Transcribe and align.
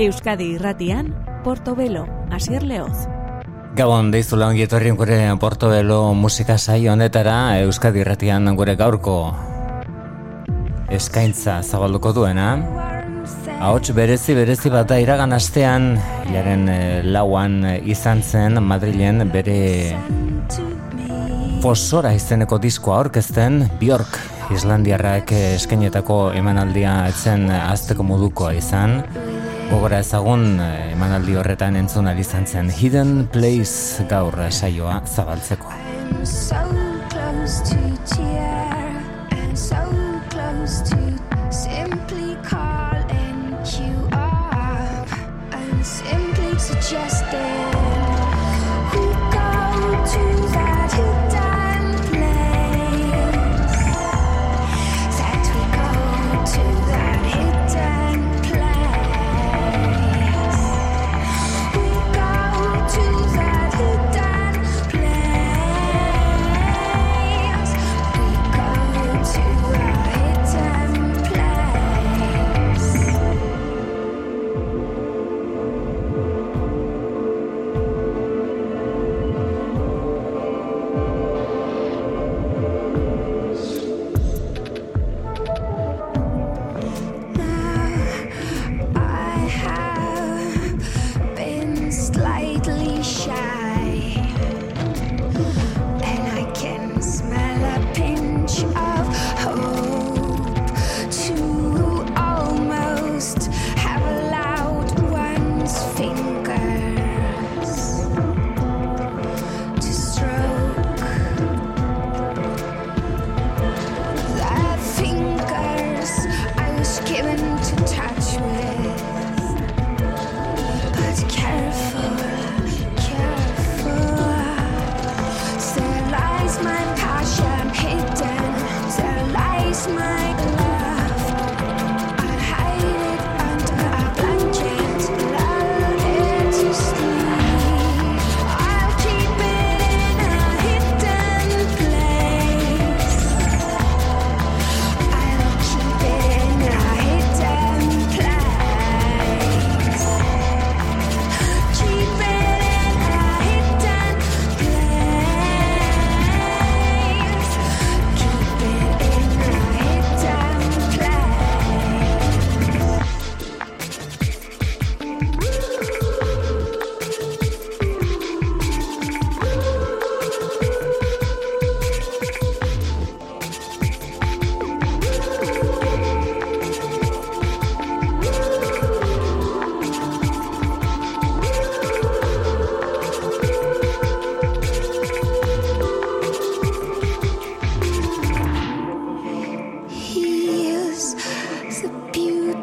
Euskadi 0.00 0.54
irratian, 0.54 1.10
Portobelo, 1.44 2.06
Asier 2.32 2.62
Leoz. 2.64 3.04
Gabon, 3.76 4.08
deizu 4.08 4.38
lan 4.40 4.54
gietorrien 4.56 4.96
gure 4.96 5.18
Portobelo 5.36 6.14
musika 6.16 6.56
saio 6.56 6.94
honetara 6.94 7.58
Euskadi 7.66 8.00
irratian 8.00 8.48
gure 8.56 8.78
gaurko 8.80 9.16
eskaintza 10.88 11.58
zabalduko 11.60 12.14
duena. 12.16 12.48
Ahots 13.60 13.92
berezi 13.92 14.38
berezi 14.38 14.72
bat 14.72 14.88
da 14.88 14.96
iragan 15.04 15.36
astean, 15.36 15.92
jaren 16.32 16.64
eh, 16.72 17.04
lauan 17.04 17.60
eh, 17.68 17.76
izan 17.84 18.24
zen 18.24 18.56
Madrilen 18.64 19.28
bere 19.28 19.60
fosora 21.60 22.14
izeneko 22.16 22.56
diskoa 22.56 23.02
aurkezten 23.02 23.66
Bjork 23.76 24.16
Islandiarrak 24.50 25.30
eskainetako 25.36 26.30
emanaldia 26.40 26.94
etzen 27.12 27.50
azteko 27.52 28.02
modukoa 28.02 28.56
izan. 28.56 29.02
Gogora 29.70 30.00
ezagun 30.02 30.58
emanaldi 30.58 31.36
horretan 31.38 31.78
entzun 31.78 32.10
izan 32.18 32.46
zen 32.46 32.72
Hidden 32.74 33.28
Place 33.30 34.06
gaur 34.10 34.34
saioa 34.50 35.00
zabaltzeko. 35.06 36.79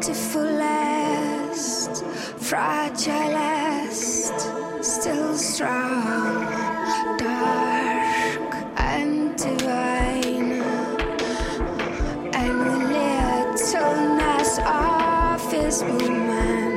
beautiful 0.08 0.48
fragilest, 2.40 4.32
still 4.82 5.36
strong, 5.36 6.46
dark 7.18 8.54
and 8.78 9.36
divine. 9.36 10.62
And 12.32 12.60
the 12.60 12.76
little 12.96 13.56
of 14.60 15.52
his 15.52 15.82
woman. 15.84 16.67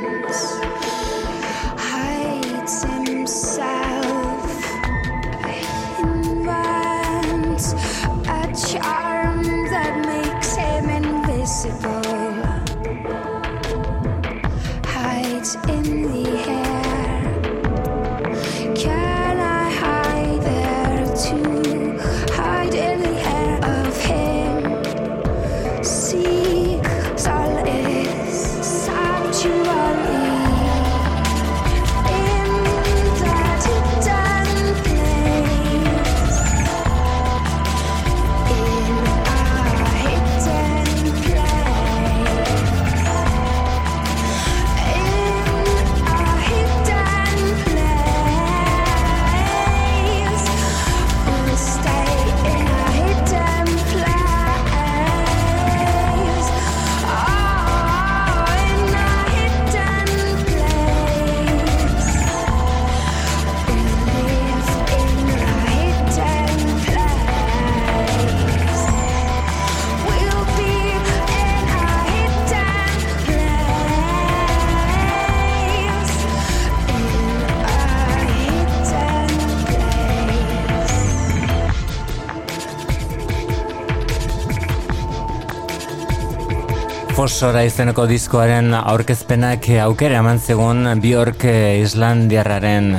Fosora 87.42 87.64
izeneko 87.66 88.04
diskoaren 88.06 88.68
aurkezpenak 88.78 89.66
aukera 89.82 90.20
eman 90.22 90.38
zegoen 90.38 90.86
Bjork 91.02 91.42
Islandiarraren 91.82 92.92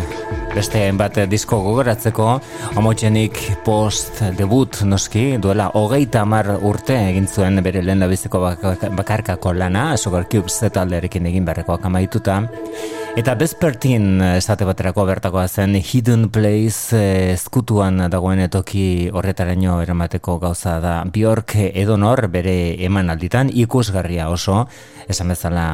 beste 0.50 0.81
bat 0.99 1.21
disko 1.31 1.61
gogoratzeko. 1.62 2.27
Homotxenik 2.75 3.39
post 3.62 4.19
debut 4.35 4.81
noski 4.83 5.37
duela 5.44 5.69
hogeita 5.79 6.25
hamar 6.27 6.56
urte 6.59 6.97
egin 7.12 7.31
zuen 7.31 7.62
bere 7.62 7.85
lehen 7.87 8.03
biziko 8.11 8.43
bakarkako 8.99 9.55
lana 9.61 9.93
Sugar 9.94 10.27
Cubes 10.27 10.59
taldearekin 10.75 11.31
egin 11.31 11.47
beharrekoak 11.47 11.87
amaituta 11.87 12.41
Eta 13.12 13.35
bezpertin 13.37 14.23
esate 14.25 14.64
baterako 14.64 15.05
bertakoa 15.05 15.44
zen 15.44 15.75
Hidden 15.76 16.31
Place 16.32 17.03
eskutuan 17.35 18.00
dagoen 18.09 18.41
etoki 18.41 19.11
horretaraino 19.12 19.76
eramateko 19.85 20.38
gauza 20.41 20.79
da 20.81 20.94
Bjork 21.05 21.59
edonor 21.69 22.25
bere 22.32 22.56
eman 22.88 23.12
alditan 23.12 23.53
ikusgarria 23.53 24.31
oso 24.32 24.62
esan 25.12 25.37
bezala 25.37 25.69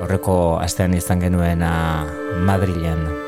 horreko 0.00 0.56
astean 0.64 0.96
izan 0.96 1.20
genuen 1.20 1.68
Madrilen. 2.48 3.27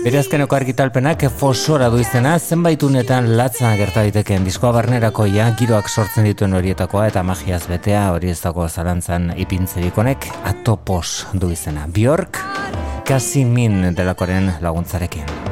Bere 0.00 0.16
azkeneko 0.16 0.56
argitalpenak 0.56 1.26
fosora 1.36 1.90
du 1.92 1.98
izena, 2.00 2.38
zenbait 2.40 2.80
unetan 2.86 3.26
latza 3.36 3.74
gerta 3.76 4.00
ditekeen 4.06 4.46
diskoa 4.48 4.70
barnerako 4.72 5.26
ja, 5.28 5.50
giroak 5.60 5.92
sortzen 5.92 6.24
dituen 6.24 6.56
horietakoa 6.56 7.10
eta 7.10 7.20
magiaz 7.20 7.66
betea 7.68 8.06
hori 8.14 8.32
ez 8.32 8.38
dago 8.40 8.64
zalantzan 8.64 9.34
ipintzerik 9.36 10.00
honek 10.00 10.30
atopos 10.54 11.26
du 11.36 11.52
izena. 11.52 11.84
Bjork, 11.84 12.40
kasi 13.04 13.44
min 13.44 13.90
delakoren 13.92 14.54
laguntzarekin. 14.64 15.49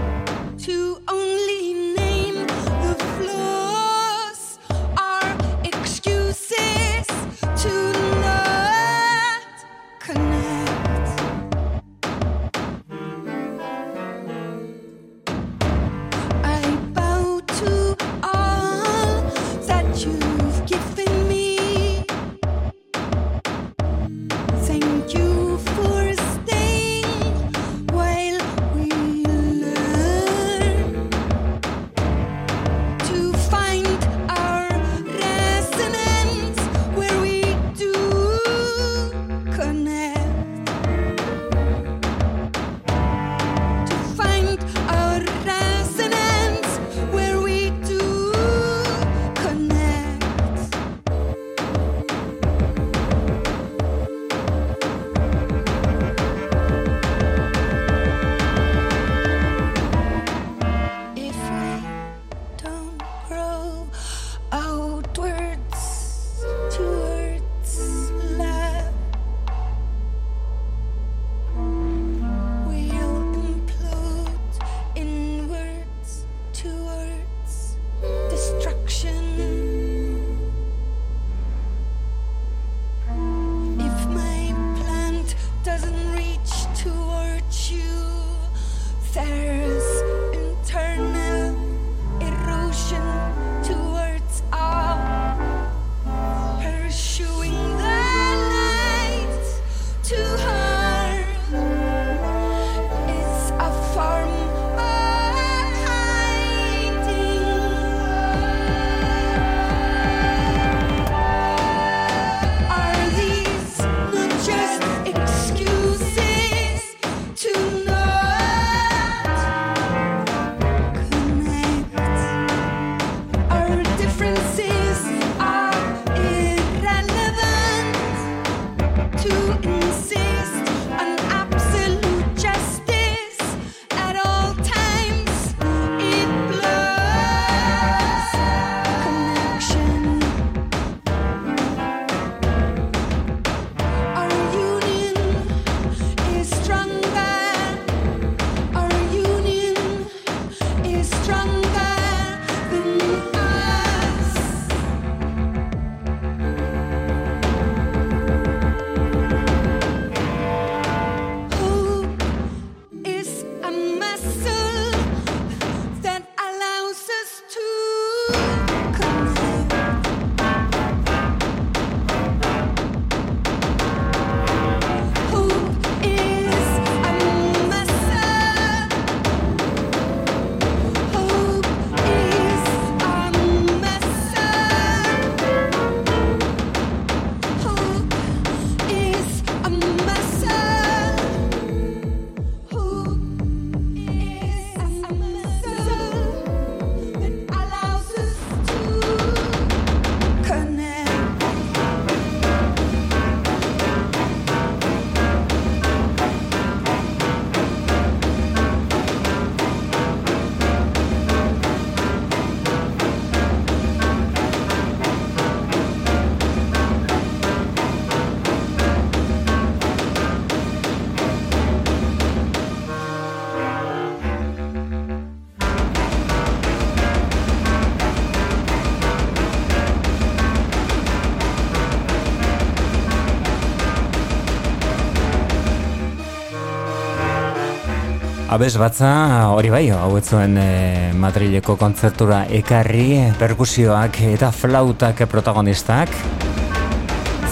Abez 238.48 238.78
batza, 238.80 239.08
hori 239.52 239.68
bai, 239.68 239.82
hau 239.92 240.14
etzuen 240.16 240.54
e, 240.56 241.10
Madrileko 241.20 241.74
kontzertura 241.76 242.46
ekarri, 242.48 243.18
perkusioak 243.36 244.22
eta 244.24 244.48
flautak 244.56 245.20
protagonistak. 245.28 246.14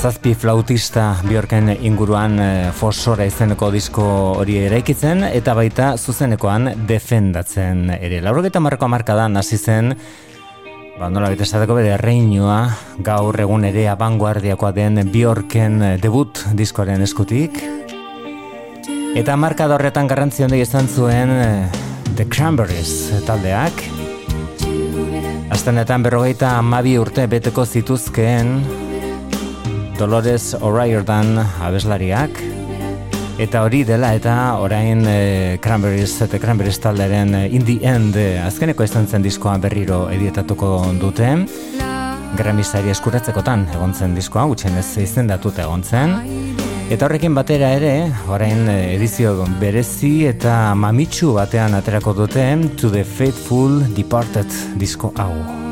Zazpi 0.01 0.33
flautista 0.33 1.11
biorken 1.29 1.69
inguruan 1.75 2.41
e, 2.41 2.49
fosora 2.73 3.29
izeneko 3.29 3.69
disko 3.75 4.07
hori 4.41 4.57
eraikitzen, 4.71 5.21
eta 5.29 5.53
baita 5.59 5.93
zuzenekoan 6.01 6.73
defendatzen 6.89 7.91
ere. 7.99 8.23
Laurogeta 8.25 8.65
marko 8.65 8.89
amarkadan 8.89 9.37
hasi 9.37 9.61
zen, 9.61 9.93
ba, 10.97 11.11
nola 11.13 11.29
bete 11.29 11.45
esateko 11.45 11.77
bere 11.77 12.01
reinua, 12.01 12.63
gaur 13.05 13.37
egun 13.45 13.69
ere 13.69 13.85
abanguardiakoa 13.93 14.73
den 14.73 15.05
biorken 15.13 15.83
debut 16.01 16.41
diskoaren 16.57 17.05
eskutik. 17.05 17.61
Eta 19.17 19.33
marka 19.41 19.65
horretan 19.73 20.11
garrantzi 20.11 20.45
handi 20.45 20.59
izan 20.61 20.91
zuen 20.93 21.31
eh, 21.33 21.69
The 22.19 22.27
Cranberries 22.29 23.23
taldeak. 23.25 23.79
Aztenetan 25.57 26.05
berrogeita 26.05 26.51
amabi 26.59 26.99
urte 27.01 27.25
beteko 27.25 27.65
zituzkeen 27.65 28.51
Dolores 29.97 30.53
O'Riordan 30.61 31.33
abeslariak. 31.41 32.43
Eta 33.41 33.65
hori 33.65 33.87
dela 33.89 34.13
eta 34.17 34.37
orain 34.61 35.01
e, 35.09 35.17
Cranberries 35.65 36.13
eta 36.29 36.37
Cranberries 36.43 36.77
taldearen 36.85 37.33
eh, 37.41 37.49
In 37.57 37.65
The 37.65 37.79
End 37.89 38.21
azkeneko 38.45 38.85
izan 38.85 39.09
zen 39.09 39.25
diskoa 39.25 39.57
berriro 39.65 40.11
edietatuko 40.13 40.77
dute. 41.01 41.33
Grammy 42.37 42.69
eskuratzekotan 42.93 43.65
egon 43.73 43.97
zen 43.97 44.15
diskoa, 44.15 44.45
gutxen 44.53 44.77
ez 44.77 44.91
izendatuta 45.01 45.65
egon 45.65 45.89
zen. 45.89 46.56
Eta 46.87 47.09
horrekin 47.09 47.35
batera 47.35 47.73
ere, 47.75 48.13
orain 48.31 48.69
eh, 48.71 48.95
edizio 48.95 49.33
berezi 49.59 50.13
eta 50.31 50.55
mamitsu 50.79 51.33
batean 51.35 51.75
aterako 51.75 52.15
dute 52.23 52.47
To 52.79 52.95
the 52.95 53.03
Faithful 53.03 53.81
Departed 53.97 54.47
disko 54.79 55.13
hau. 55.19 55.66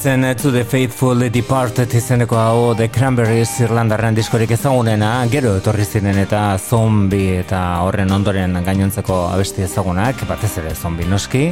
Etzen 0.00 0.24
To 0.42 0.50
The 0.50 0.64
Faithful 0.64 1.28
Departed 1.28 1.92
izeneko 1.92 2.38
hau 2.40 2.74
The 2.74 2.86
Cranberries 2.88 3.50
Irlandarren 3.60 4.14
diskorik 4.16 4.54
ezagunena. 4.56 5.10
Gero 5.28 5.50
etorri 5.58 5.84
ziren 5.84 6.16
eta 6.22 6.56
zombi 6.56 7.26
eta 7.36 7.58
horren 7.84 8.08
ondoren 8.16 8.56
gainontzeko 8.64 9.18
abesti 9.34 9.66
ezagunak. 9.66 10.24
Batez 10.24 10.54
ere 10.62 10.72
zombi 10.72 11.04
noski. 11.04 11.42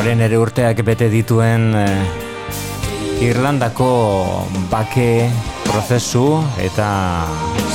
Horren 0.00 0.26
ere 0.26 0.42
urteak 0.42 0.82
bete 0.82 1.06
dituen 1.06 1.70
eh, 1.84 3.22
Irlandako 3.22 3.92
bake 4.74 5.30
prozesu 5.70 6.26
eta 6.66 6.90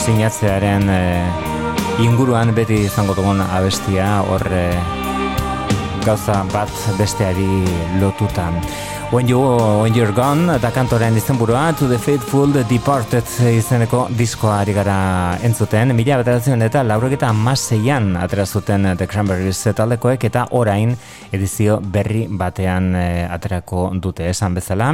sinatzearen 0.03 0.91
eh, 1.00 2.03
inguruan 2.03 2.51
beti 2.51 2.84
izango 2.91 3.15
dugun 3.15 3.39
abestia. 3.48 4.17
Horre 4.27 4.97
gauza 6.08 6.46
bat 6.54 6.72
besteari 6.96 7.68
lotutan. 8.00 8.56
When 9.10 9.26
You 9.30 9.40
When 9.40 9.96
You're 9.96 10.12
Gone 10.12 10.58
da 10.60 10.68
kantoren 10.72 11.16
izenburua 11.16 11.72
To 11.80 11.88
the 11.88 11.98
Faithful 11.98 12.52
Departed 12.68 13.24
izeneko 13.56 14.02
diskoa 14.12 14.58
ari 14.60 14.74
gara 14.76 15.38
entzuten. 15.48 15.94
Mila 15.96 16.18
bateratzen 16.20 16.62
eta 16.66 16.82
laurogeta 16.84 17.30
amaseian 17.32 18.18
aterazuten 18.20 18.90
The 19.00 19.08
Cranberries 19.08 19.64
taldekoek 19.64 20.28
eta 20.28 20.48
orain 20.52 20.92
edizio 21.32 21.80
berri 21.80 22.26
batean 22.28 22.90
e, 23.00 23.08
aterako 23.32 23.94
dute. 23.96 24.28
Esan 24.28 24.60
bezala 24.60 24.90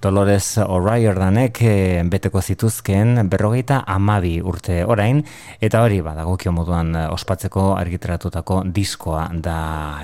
Dolores 0.00 0.56
O'Riordanek 0.64 1.60
e, 1.60 1.78
beteko 2.08 2.40
zituzken 2.40 3.28
berrogeita 3.28 3.82
amabi 3.86 4.38
urte 4.40 4.80
orain 4.84 5.20
eta 5.60 5.84
hori 5.84 6.00
badagokio 6.00 6.56
moduan 6.56 6.96
e, 6.96 7.08
ospatzeko 7.12 7.74
argiteratutako 7.76 8.62
diskoa 8.64 9.28
da 9.34 9.58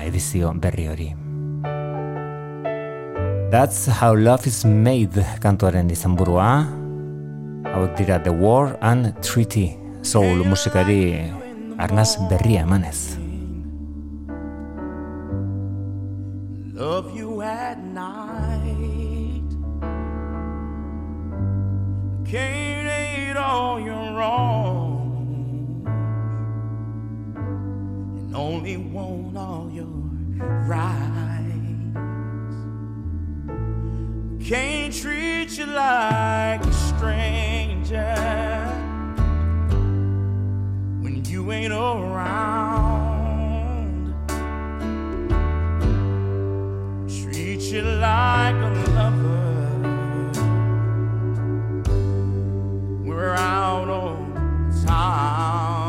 edizio 0.05 0.53
berri 0.53 0.87
hori 0.93 1.34
That's 3.51 3.85
how 3.85 4.15
love 4.17 4.47
is 4.47 4.65
made 4.65 5.21
kantuaren 5.37 5.85
izan 5.93 6.17
burua. 6.17 6.65
Hau 7.69 7.85
dira 7.93 8.17
The 8.17 8.33
War 8.33 8.73
and 8.81 9.13
Treaty. 9.21 9.77
Soul 10.01 10.41
musikari 10.49 11.29
arnaz 11.77 12.17
berria 12.29 12.65
emanez. 12.65 13.21
Love 16.75 17.15
you 17.15 17.41
at 17.41 17.79
night 17.79 19.47
Can't 22.27 22.89
hate 22.89 23.37
all 23.37 23.79
your 23.79 24.11
wrongs 24.11 25.87
And 28.19 28.35
only 28.35 28.75
want 28.75 29.37
all 29.37 29.71
your 29.71 29.87
right 30.67 31.34
Can't 34.47 34.93
treat 34.93 35.57
you 35.57 35.65
like 35.65 36.63
a 36.63 36.71
stranger 36.71 38.15
when 41.01 41.25
you 41.25 41.51
ain't 41.51 41.73
around. 41.73 42.93
Treat 47.09 47.61
you 47.61 47.81
like 47.81 48.53
a 48.53 48.69
lover. 48.93 49.81
We're 53.03 53.33
out 53.33 53.89
on 53.89 54.85
time. 54.85 55.84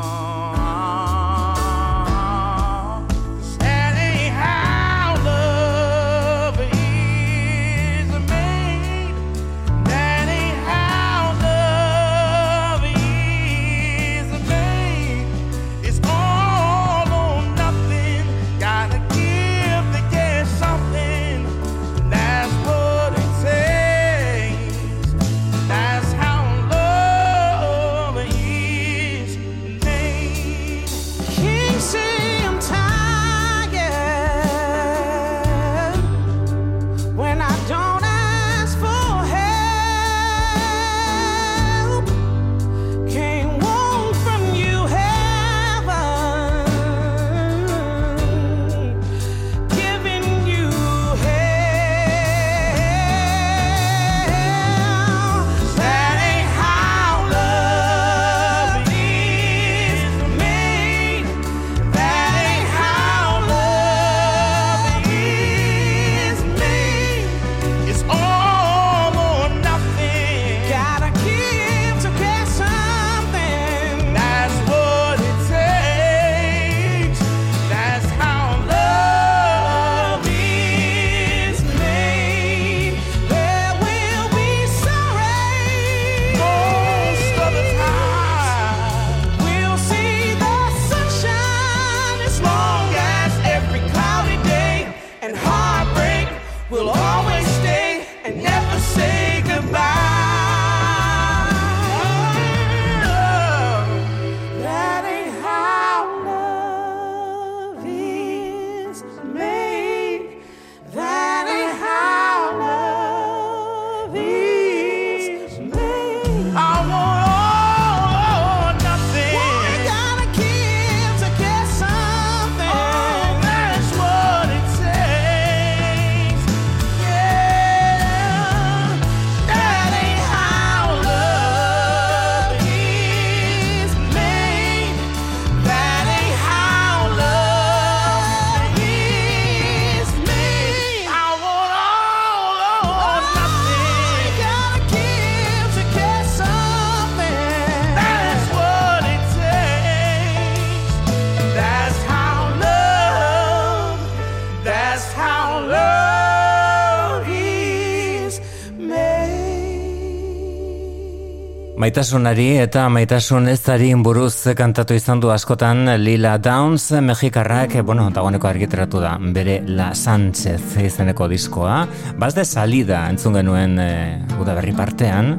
Maitasunari 161.87 162.57
eta 162.59 162.89
maitasun 162.91 163.45
ez 163.47 163.61
buruz 164.03 164.49
kantatu 164.59 164.93
izan 164.95 165.21
du 165.21 165.31
askotan 165.31 165.87
Lila 166.03 166.37
Downs, 166.37 166.91
Mexikarrak, 166.91 167.77
bueno, 167.85 168.11
dagoeneko 168.11 168.49
argiteratu 168.49 168.99
da, 168.99 169.17
bere 169.21 169.63
La 169.69 169.95
Sánchez 169.95 170.83
izeneko 170.83 171.29
diskoa. 171.29 171.87
Bazde 172.19 172.45
salida 172.45 173.09
entzun 173.09 173.35
genuen 173.35 173.79
e, 173.79 174.19
uda 174.41 174.57
berri 174.59 174.73
partean, 174.73 175.39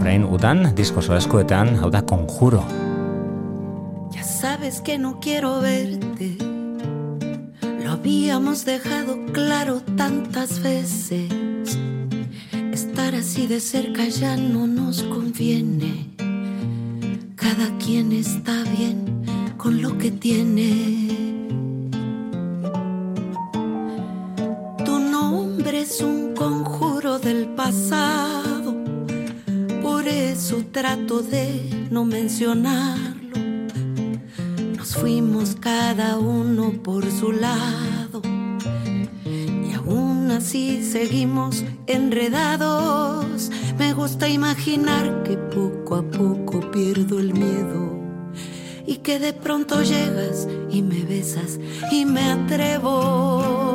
orain 0.00 0.24
udan, 0.24 0.74
disko 0.74 0.98
eskuetan, 1.14 1.76
hau 1.78 1.88
da 1.88 2.02
konjuro. 2.02 2.64
Ya 4.10 4.24
sabes 4.24 4.80
que 4.80 4.98
no 4.98 5.20
quiero 5.20 5.60
verte 5.60 6.36
Lo 7.84 7.92
habíamos 7.92 8.64
dejado 8.64 9.24
claro 9.32 9.82
tantas 9.96 10.60
veces 10.60 11.45
Así 13.14 13.46
de 13.46 13.60
cerca 13.60 14.08
ya 14.08 14.36
no 14.36 14.66
nos 14.66 15.02
conviene. 15.04 16.10
Cada 17.36 17.78
quien 17.78 18.10
está 18.10 18.64
bien 18.64 19.22
con 19.56 19.80
lo 19.80 19.96
que 19.96 20.10
tiene. 20.10 21.08
Tu 24.84 24.98
nombre 24.98 25.82
es 25.82 26.00
un 26.00 26.34
conjuro 26.34 27.20
del 27.20 27.46
pasado, 27.48 28.74
por 29.82 30.08
eso 30.08 30.64
trato 30.72 31.22
de 31.22 31.88
no 31.90 32.04
mencionarlo. 32.04 33.38
Nos 34.76 34.96
fuimos 34.96 35.54
cada 35.60 36.18
uno 36.18 36.72
por 36.82 37.08
su 37.10 37.30
lado 37.30 37.95
así 40.30 40.82
seguimos 40.82 41.64
enredados. 41.86 43.50
Me 43.78 43.92
gusta 43.92 44.28
imaginar 44.28 45.22
que 45.22 45.36
poco 45.36 45.96
a 45.96 46.02
poco 46.02 46.70
pierdo 46.70 47.18
el 47.18 47.32
miedo 47.32 47.96
y 48.86 48.96
que 48.98 49.18
de 49.18 49.32
pronto 49.32 49.82
llegas 49.82 50.46
y 50.70 50.82
me 50.82 51.02
besas 51.04 51.58
y 51.90 52.04
me 52.04 52.30
atrevo. 52.30 53.66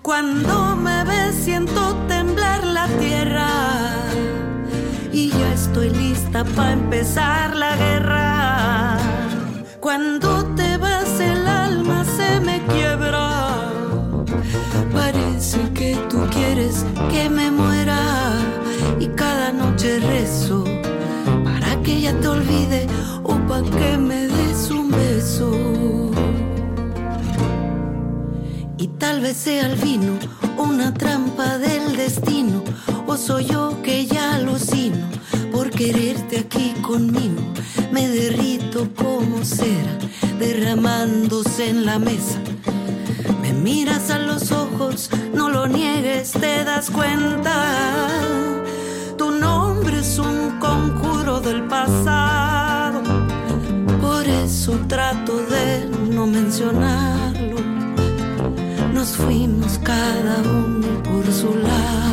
Cuando 0.00 0.76
me 0.76 1.04
ves 1.04 1.34
siento 1.34 1.94
temblar 2.08 2.64
la 2.64 2.86
tierra 2.98 3.48
y 5.12 5.30
ya 5.30 5.52
estoy 5.52 5.90
lista 5.90 6.44
para 6.44 6.72
empezar 6.72 7.54
la 7.56 7.76
guerra. 7.76 8.98
Cuando 9.80 10.44
te 10.54 10.76
vas 10.76 11.20
el 11.20 11.46
alma 11.46 12.04
se 12.04 12.40
me 12.40 12.60
quiebra. 12.66 13.31
Parece 15.42 15.72
que 15.72 15.96
tú 16.08 16.18
quieres 16.30 16.84
que 17.10 17.28
me 17.28 17.50
muera 17.50 17.98
y 19.00 19.08
cada 19.08 19.50
noche 19.50 19.98
rezo 19.98 20.62
para 21.42 21.82
que 21.82 21.96
ella 21.96 22.16
te 22.20 22.28
olvide 22.28 22.86
o 23.24 23.34
para 23.48 23.68
que 23.68 23.98
me 23.98 24.28
des 24.28 24.70
un 24.70 24.92
beso. 24.92 25.50
Y 28.78 28.86
tal 29.00 29.20
vez 29.20 29.36
sea 29.36 29.66
el 29.66 29.74
vino 29.80 30.12
una 30.58 30.94
trampa 30.94 31.58
del 31.58 31.96
destino 31.96 32.62
o 33.08 33.16
soy 33.16 33.46
yo 33.46 33.82
que 33.82 34.06
ya 34.06 34.36
alucino 34.36 35.08
por 35.50 35.70
quererte 35.70 36.38
aquí 36.38 36.72
conmigo. 36.82 37.42
Me 37.90 38.06
derrito 38.06 38.88
como 38.94 39.44
cera, 39.44 39.98
derramándose 40.38 41.68
en 41.68 41.84
la 41.84 41.98
mesa. 41.98 42.38
Miras 43.62 44.10
a 44.10 44.18
los 44.18 44.50
ojos, 44.50 45.08
no 45.34 45.48
lo 45.48 45.66
niegues, 45.66 46.32
te 46.32 46.64
das 46.64 46.90
cuenta. 46.90 48.08
Tu 49.16 49.30
nombre 49.30 50.00
es 50.00 50.18
un 50.18 50.58
conjuro 50.58 51.40
del 51.40 51.62
pasado. 51.68 53.02
Por 54.00 54.26
eso 54.26 54.78
trato 54.88 55.36
de 55.36 55.88
no 56.10 56.26
mencionarlo. 56.26 57.60
Nos 58.92 59.16
fuimos 59.16 59.78
cada 59.78 60.42
uno 60.42 61.02
por 61.02 61.24
su 61.32 61.54
lado 61.54 62.12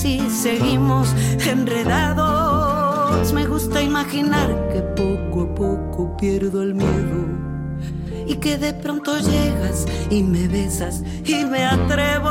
así 0.00 0.30
seguimos 0.30 1.14
enredados. 1.46 3.32
Me 3.34 3.46
gusta 3.46 3.82
imaginar 3.82 4.48
que 4.72 4.80
poco 4.80 5.42
a 5.42 5.54
poco 5.54 6.16
pierdo 6.16 6.62
el 6.62 6.74
miedo 6.74 7.49
y 8.30 8.36
que 8.36 8.56
de 8.56 8.72
pronto 8.72 9.18
llegas 9.18 9.86
y 10.08 10.22
me 10.22 10.46
besas 10.46 11.02
y 11.24 11.44
me 11.44 11.64
atrevo. 11.64 12.30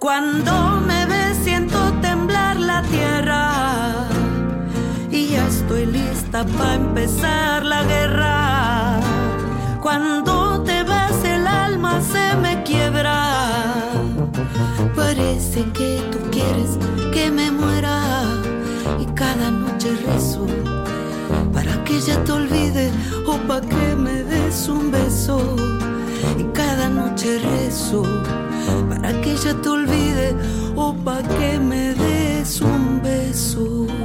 Cuando 0.00 0.80
me 0.80 1.06
ves 1.06 1.38
siento 1.44 1.78
temblar 2.02 2.56
la 2.56 2.82
tierra 2.82 4.08
y 5.12 5.28
ya 5.28 5.46
estoy 5.46 5.86
lista 5.86 6.44
para 6.44 6.74
empezar 6.74 7.64
la 7.64 7.84
guerra. 7.84 9.00
Cuando 9.80 10.60
te 10.64 10.82
vas 10.82 11.24
el 11.24 11.46
alma 11.46 12.00
se 12.00 12.36
me 12.42 12.62
quiebra 12.64 13.62
Parece 14.96 15.62
que 15.72 16.02
tú 16.10 16.18
quieres 16.32 16.78
que 17.12 17.30
me 17.30 17.52
muera 17.52 18.24
y 18.98 19.06
cada 19.14 19.52
noche 19.52 19.96
rezo 20.04 20.46
que 21.98 22.12
ella 22.12 22.24
te 22.24 22.32
olvide 22.32 22.90
o 23.26 23.36
para 23.48 23.60
que 23.60 23.96
me 23.96 24.22
des 24.22 24.68
un 24.68 24.90
beso. 24.90 25.56
Y 26.38 26.44
cada 26.52 26.88
noche 26.88 27.38
rezo 27.38 28.02
para 28.88 29.20
que 29.20 29.32
ella 29.32 29.54
te 29.60 29.68
olvide 29.68 30.36
o 30.76 30.94
para 30.94 31.26
que 31.28 31.58
me 31.58 31.94
des 31.94 32.60
un 32.60 32.86
beso. 32.86 32.97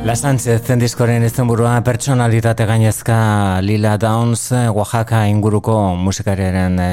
La 0.04 0.18
Sánchez 0.20 0.68
diskoren 0.82 1.24
izten 1.24 1.48
burua 1.48 1.78
pertsonalitate 1.82 2.66
gainezka 2.68 3.16
Lila 3.64 3.94
Downs 3.98 4.50
Oaxaca 4.52 5.22
inguruko 5.32 5.96
musikariaren 5.96 6.76
e, 6.84 6.90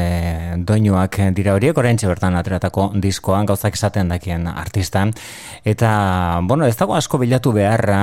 doinuak 0.62 1.18
dira 1.34 1.56
horiek. 1.56 1.76
Orain 1.76 1.98
bertan 2.00 2.36
ateratako 2.38 2.92
diskoan 2.94 3.46
gauzak 3.50 3.74
esaten 3.74 4.08
dakien 4.14 4.46
artista. 4.46 5.02
Eta 5.64 6.40
bueno 6.46 6.66
ez 6.66 6.76
dago 6.76 6.94
asko 6.94 7.18
bilatu 7.18 7.52
beharra 7.52 8.00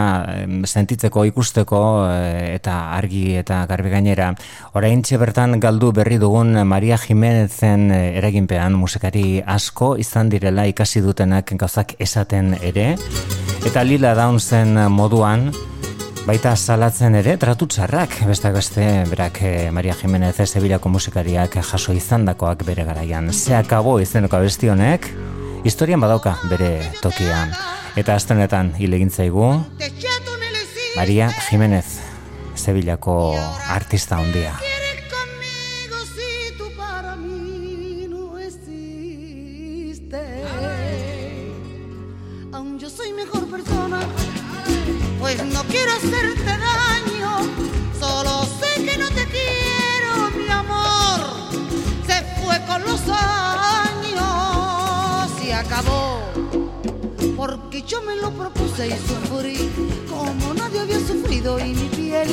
sentitzeko 0.66 1.24
ikusteko 1.32 1.82
e, 2.12 2.56
eta 2.56 2.92
argi 2.98 3.38
eta 3.40 3.66
garbi 3.66 3.90
gainera. 3.90 4.34
Orain 4.74 5.02
bertan 5.20 5.60
galdu 5.60 5.94
berri 5.94 6.18
dugun 6.18 6.52
Maria 6.68 6.98
Jimenezen 6.98 7.92
eraginpean 7.92 8.74
musikari 8.74 9.42
asko 9.46 9.96
izan 9.98 10.30
direla 10.30 10.68
ikasi 10.68 11.02
dutenak 11.02 11.54
gauzak 11.56 11.96
esaten 12.00 12.58
ere 12.62 12.98
eta 13.68 13.84
Lila 13.84 14.14
Downsen 14.16 14.78
moduan 14.88 15.50
baita 16.24 16.54
salatzen 16.56 17.18
ere 17.20 17.34
tratutzarrak 17.42 18.14
beste 18.30 18.52
beste 18.56 18.86
berak 19.10 19.42
eh, 19.44 19.72
Maria 19.76 19.96
Jimenez 20.00 20.38
Sevillako 20.46 20.88
musikariak 20.94 21.58
jaso 21.60 21.92
izandakoak 21.92 22.64
bere 22.64 22.86
garaian. 22.88 23.34
Se 23.34 23.56
acabó 23.56 23.98
izeneko 24.00 24.40
abesti 24.40 24.72
honek 24.72 25.10
historian 25.68 26.00
badauka 26.00 26.38
bere 26.48 26.72
tokian. 27.02 27.52
Eta 28.00 28.16
astenetan 28.16 28.72
ilegintzaigu 28.80 29.52
Maria 30.96 31.28
Jimenez 31.50 32.00
Sevillako 32.56 33.36
artista 33.76 34.22
hondia 34.24 34.56
pues 45.28 45.44
no 45.48 45.62
quiero 45.66 45.92
hacerte 45.92 46.46
daño, 46.46 47.40
solo 48.00 48.48
sé 48.62 48.82
que 48.82 48.98
no 48.98 49.10
te 49.10 49.26
quiero, 49.26 50.32
mi 50.38 50.48
amor. 50.48 51.20
Se 52.08 52.24
fue 52.40 52.58
con 52.66 52.82
los 52.84 53.02
años 53.10 54.24
y 55.46 55.52
acabó, 55.52 56.22
porque 57.36 57.82
yo 57.82 58.02
me 58.04 58.16
lo 58.16 58.32
propuse 58.32 58.88
y 58.88 58.92
sufrí 58.92 59.70
como 60.10 60.54
nadie 60.54 60.80
había 60.80 61.00
sufrido 61.00 61.60
y 61.60 61.74
mi 61.74 61.90
piel 61.90 62.30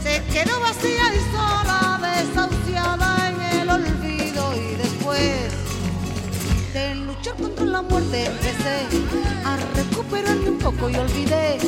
se 0.00 0.22
quedó 0.32 0.60
vacía 0.60 1.12
y 1.16 1.20
sola, 1.34 1.98
desahuciada 2.00 3.28
en 3.28 3.42
el 3.58 3.70
olvido. 3.70 4.54
Y 4.54 4.76
después 4.76 5.50
de 6.72 6.94
luchar 7.26 7.42
contra 7.42 7.64
la 7.64 7.82
muerte 7.82 8.26
empecé 8.26 8.86
a 9.44 9.56
recuperarme 9.74 10.50
un 10.50 10.58
poco 10.58 10.88
y 10.90 10.96
olvidé 10.96 11.58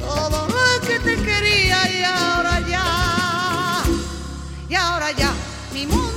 todo 0.00 0.48
lo 0.48 0.86
que 0.86 0.98
te 0.98 1.16
quería 1.16 1.90
y 1.90 2.02
ahora 2.02 2.60
ya, 2.68 3.82
y 4.68 4.74
ahora 4.74 5.12
ya, 5.12 5.32
mi 5.72 5.86
mundo 5.86 6.13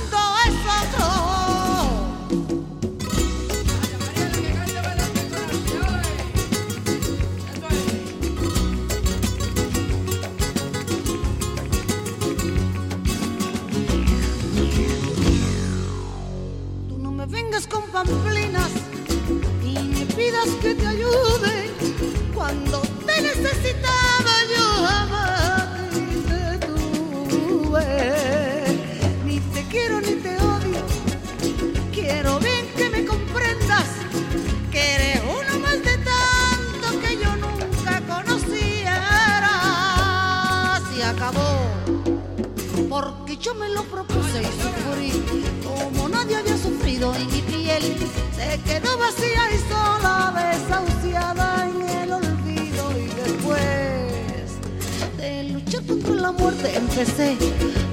empecé 56.98 57.38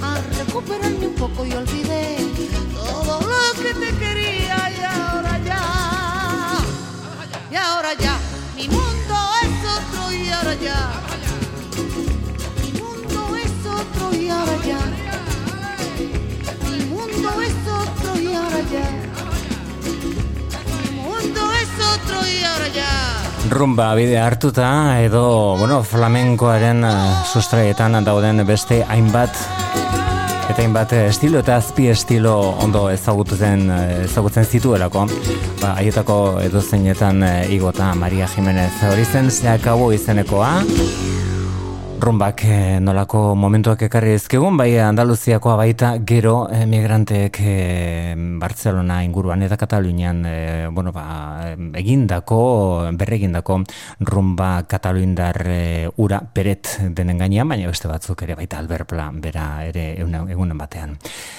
a 0.02 0.20
recuperarme 0.36 1.08
un 1.08 1.14
poco 1.14 1.46
y 1.46 1.54
olvidé 1.54 2.18
todo 2.74 3.22
lo 3.22 3.62
que 3.62 3.72
te 3.76 3.98
quería 3.98 4.58
y 4.72 4.84
ahora 4.84 5.38
ya, 5.46 5.62
y 7.52 7.56
ahora 7.56 7.94
ya, 7.94 8.18
mi 8.56 8.68
mundo 8.68 9.16
es 9.44 9.54
otro 9.78 10.12
y 10.12 10.30
ahora 10.30 10.56
ya, 10.56 10.92
mi 12.64 12.72
mundo 12.82 13.36
es 13.38 13.68
otro 13.68 14.16
y 14.16 14.28
ahora 14.28 14.58
ya, 14.66 14.80
mi 16.72 16.86
mundo 16.86 17.42
es 17.42 17.56
otro 17.68 18.20
y 18.20 18.34
ahora 18.34 18.62
ya, 18.74 18.90
mi 20.82 20.96
mundo 21.02 21.54
es 21.54 21.70
otro 21.94 22.28
y 22.28 22.44
ahora 22.44 22.68
ya. 22.70 23.25
Rumba 23.50 23.94
bide 23.96 24.18
hartuta 24.18 25.02
edo, 25.04 25.56
bueno, 25.58 25.84
flamenkoaren 25.84 26.84
uh, 26.84 26.94
sustraietan 27.26 27.98
dauden 28.06 28.42
beste 28.48 28.82
hainbat 28.84 29.38
eta 30.50 30.62
hainbat 30.62 30.94
estilo 30.98 31.40
eta 31.42 31.58
azpi 31.60 31.88
estilo 31.94 32.36
ondo 32.64 32.86
ezagutzen 32.90 33.68
ezagutzen 34.06 34.46
zituelako. 34.46 35.08
Ba, 35.62 35.74
haietako 35.80 36.20
edo 36.46 36.62
zeinetan 36.62 37.24
igota 37.50 37.94
Maria 37.98 38.28
Jimenez 38.30 38.72
hori 38.92 39.06
zen 39.06 39.32
zeakabo 39.32 39.92
izenekoa 39.96 40.54
rumbak 42.06 42.44
eh, 42.46 42.78
nolako 42.78 43.34
momentuak 43.34 43.82
ekarri 43.88 44.12
ezkegun, 44.20 44.54
bai 44.60 44.76
Andaluziakoa 44.78 45.56
baita 45.58 45.96
gero 46.06 46.46
emigranteek 46.54 47.40
eh, 47.42 48.14
Barcelona 48.38 49.00
inguruan 49.02 49.42
eta 49.42 49.58
Katalunian 49.58 50.20
eh, 50.30 50.68
bueno, 50.70 50.92
ba, 50.94 51.56
egindako, 51.82 52.92
berregindako 52.94 53.58
rumba 54.06 54.52
kataluindar 54.70 55.42
eh, 55.50 55.90
ura 55.98 56.20
peret 56.22 56.76
denen 56.94 57.18
gainean, 57.18 57.50
baina 57.50 57.72
beste 57.72 57.90
batzuk 57.90 58.22
ere 58.28 58.38
baita 58.38 58.60
alberpla 58.62 59.08
bera 59.24 59.48
ere 59.66 59.88
egunen 59.98 60.62
batean. 60.62 60.94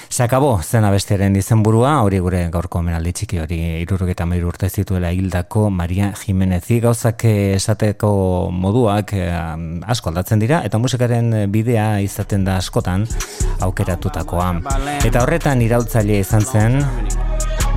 Sakabo 0.09 0.57
zen 0.63 0.83
abestiaren 0.87 1.35
izenburua, 1.39 2.01
hori 2.03 2.19
gure 2.19 2.43
gaurko 2.51 2.83
menaldi 2.83 3.15
txiki 3.15 3.39
hori 3.39 3.61
irurugeta 3.85 4.27
mairu 4.27 4.51
urte 4.51 4.67
zituela 4.67 5.13
hildako 5.15 5.69
Maria 5.71 6.11
Jimenezi 6.11 6.81
gauzak 6.83 7.23
esateko 7.55 8.11
moduak 8.51 9.15
eh, 9.15 9.31
asko 9.87 10.11
aldatzen 10.11 10.43
dira 10.43 10.56
eta 10.65 10.77
musikaren 10.81 11.33
bidea 11.51 11.99
izaten 11.99 12.45
da 12.47 12.57
askotan 12.57 13.07
aukeratutakoa. 13.61 14.49
Eta 15.05 15.21
horretan 15.23 15.61
irautzaile 15.61 16.19
izan 16.23 16.45
zen 16.45 16.79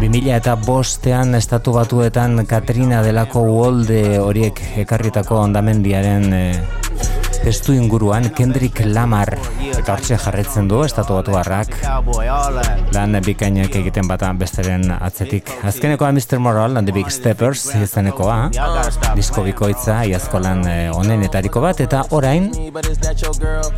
2000 0.00 0.32
eta 0.32 0.54
bostean 0.56 1.34
estatu 1.36 1.74
batuetan 1.76 2.46
Katrina 2.48 3.02
delako 3.04 3.42
uolde 3.52 4.18
horiek 4.18 4.62
ekarritako 4.80 5.42
ondamendiaren 5.42 6.32
eh, 6.32 6.54
testu 7.42 7.72
inguruan 7.72 8.28
Kendrick 8.36 8.82
Lamar. 8.84 9.32
Eta 9.70 9.94
hortxe 9.94 10.18
jarretzen 10.20 10.68
du 10.68 10.82
estatu 10.84 11.16
batu 11.16 11.36
harrak 11.38 11.72
lan 12.94 13.16
bikainak 13.24 13.74
egiten 13.80 14.08
bata 14.08 14.32
besteren 14.36 14.90
atzetik. 14.96 15.50
Azkenekoa 15.64 16.12
Mr. 16.12 16.38
Moral 16.38 16.76
and 16.76 16.88
the 16.88 16.92
Big 16.92 17.10
Steppers 17.10 17.66
izanekoa 17.74 18.50
disko 19.16 19.44
bikoitza 19.46 20.02
iazko 20.10 20.40
lan 20.42 20.64
eh, 20.68 20.90
onenetariko 20.92 21.62
bat. 21.64 21.80
Eta 21.80 22.04
orain 22.16 22.50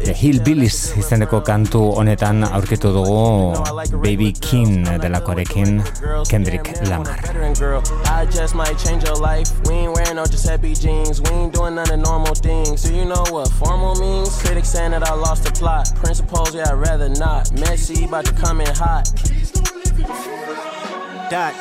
The 0.03 0.15
Hillbillies 0.17 0.97
izeneko 0.99 1.43
kantu 1.47 1.85
honetan 2.01 2.45
aurkitu 2.49 2.93
dugu 2.95 3.55
Baby 4.03 4.33
King 4.33 4.89
delakoarekin 5.03 5.83
Kendrick 6.29 6.73
Lamar. 6.89 7.21
We 9.69 9.75
ain't 9.75 9.95
wearing 9.95 10.17
no 10.17 10.25
Giuseppe 10.25 10.75
jeans. 10.75 11.21
We 11.21 11.31
ain't 11.31 11.55
doing 11.55 11.75
none 11.75 11.91
of 11.91 12.01
normal 12.01 12.35
things. 12.35 12.83
So 12.83 12.91
you 12.91 13.05
know 13.05 13.25
what 13.31 13.52
formal 13.53 13.95
means? 13.97 14.41
Critics 14.43 14.69
saying 14.69 14.93
that 14.93 15.03
I 15.09 15.15
lost 15.15 15.45
the 15.45 15.53
plot. 15.53 15.93
Principles, 15.97 16.55
yeah, 16.55 16.71
I'd 16.71 16.75
rather 16.75 17.09
not. 17.09 17.53
Messy, 17.53 18.05
about 18.05 18.25
to 18.27 18.33
come 18.33 18.61
in 18.61 18.75
hot. 18.75 19.09
Dot, 21.33 21.55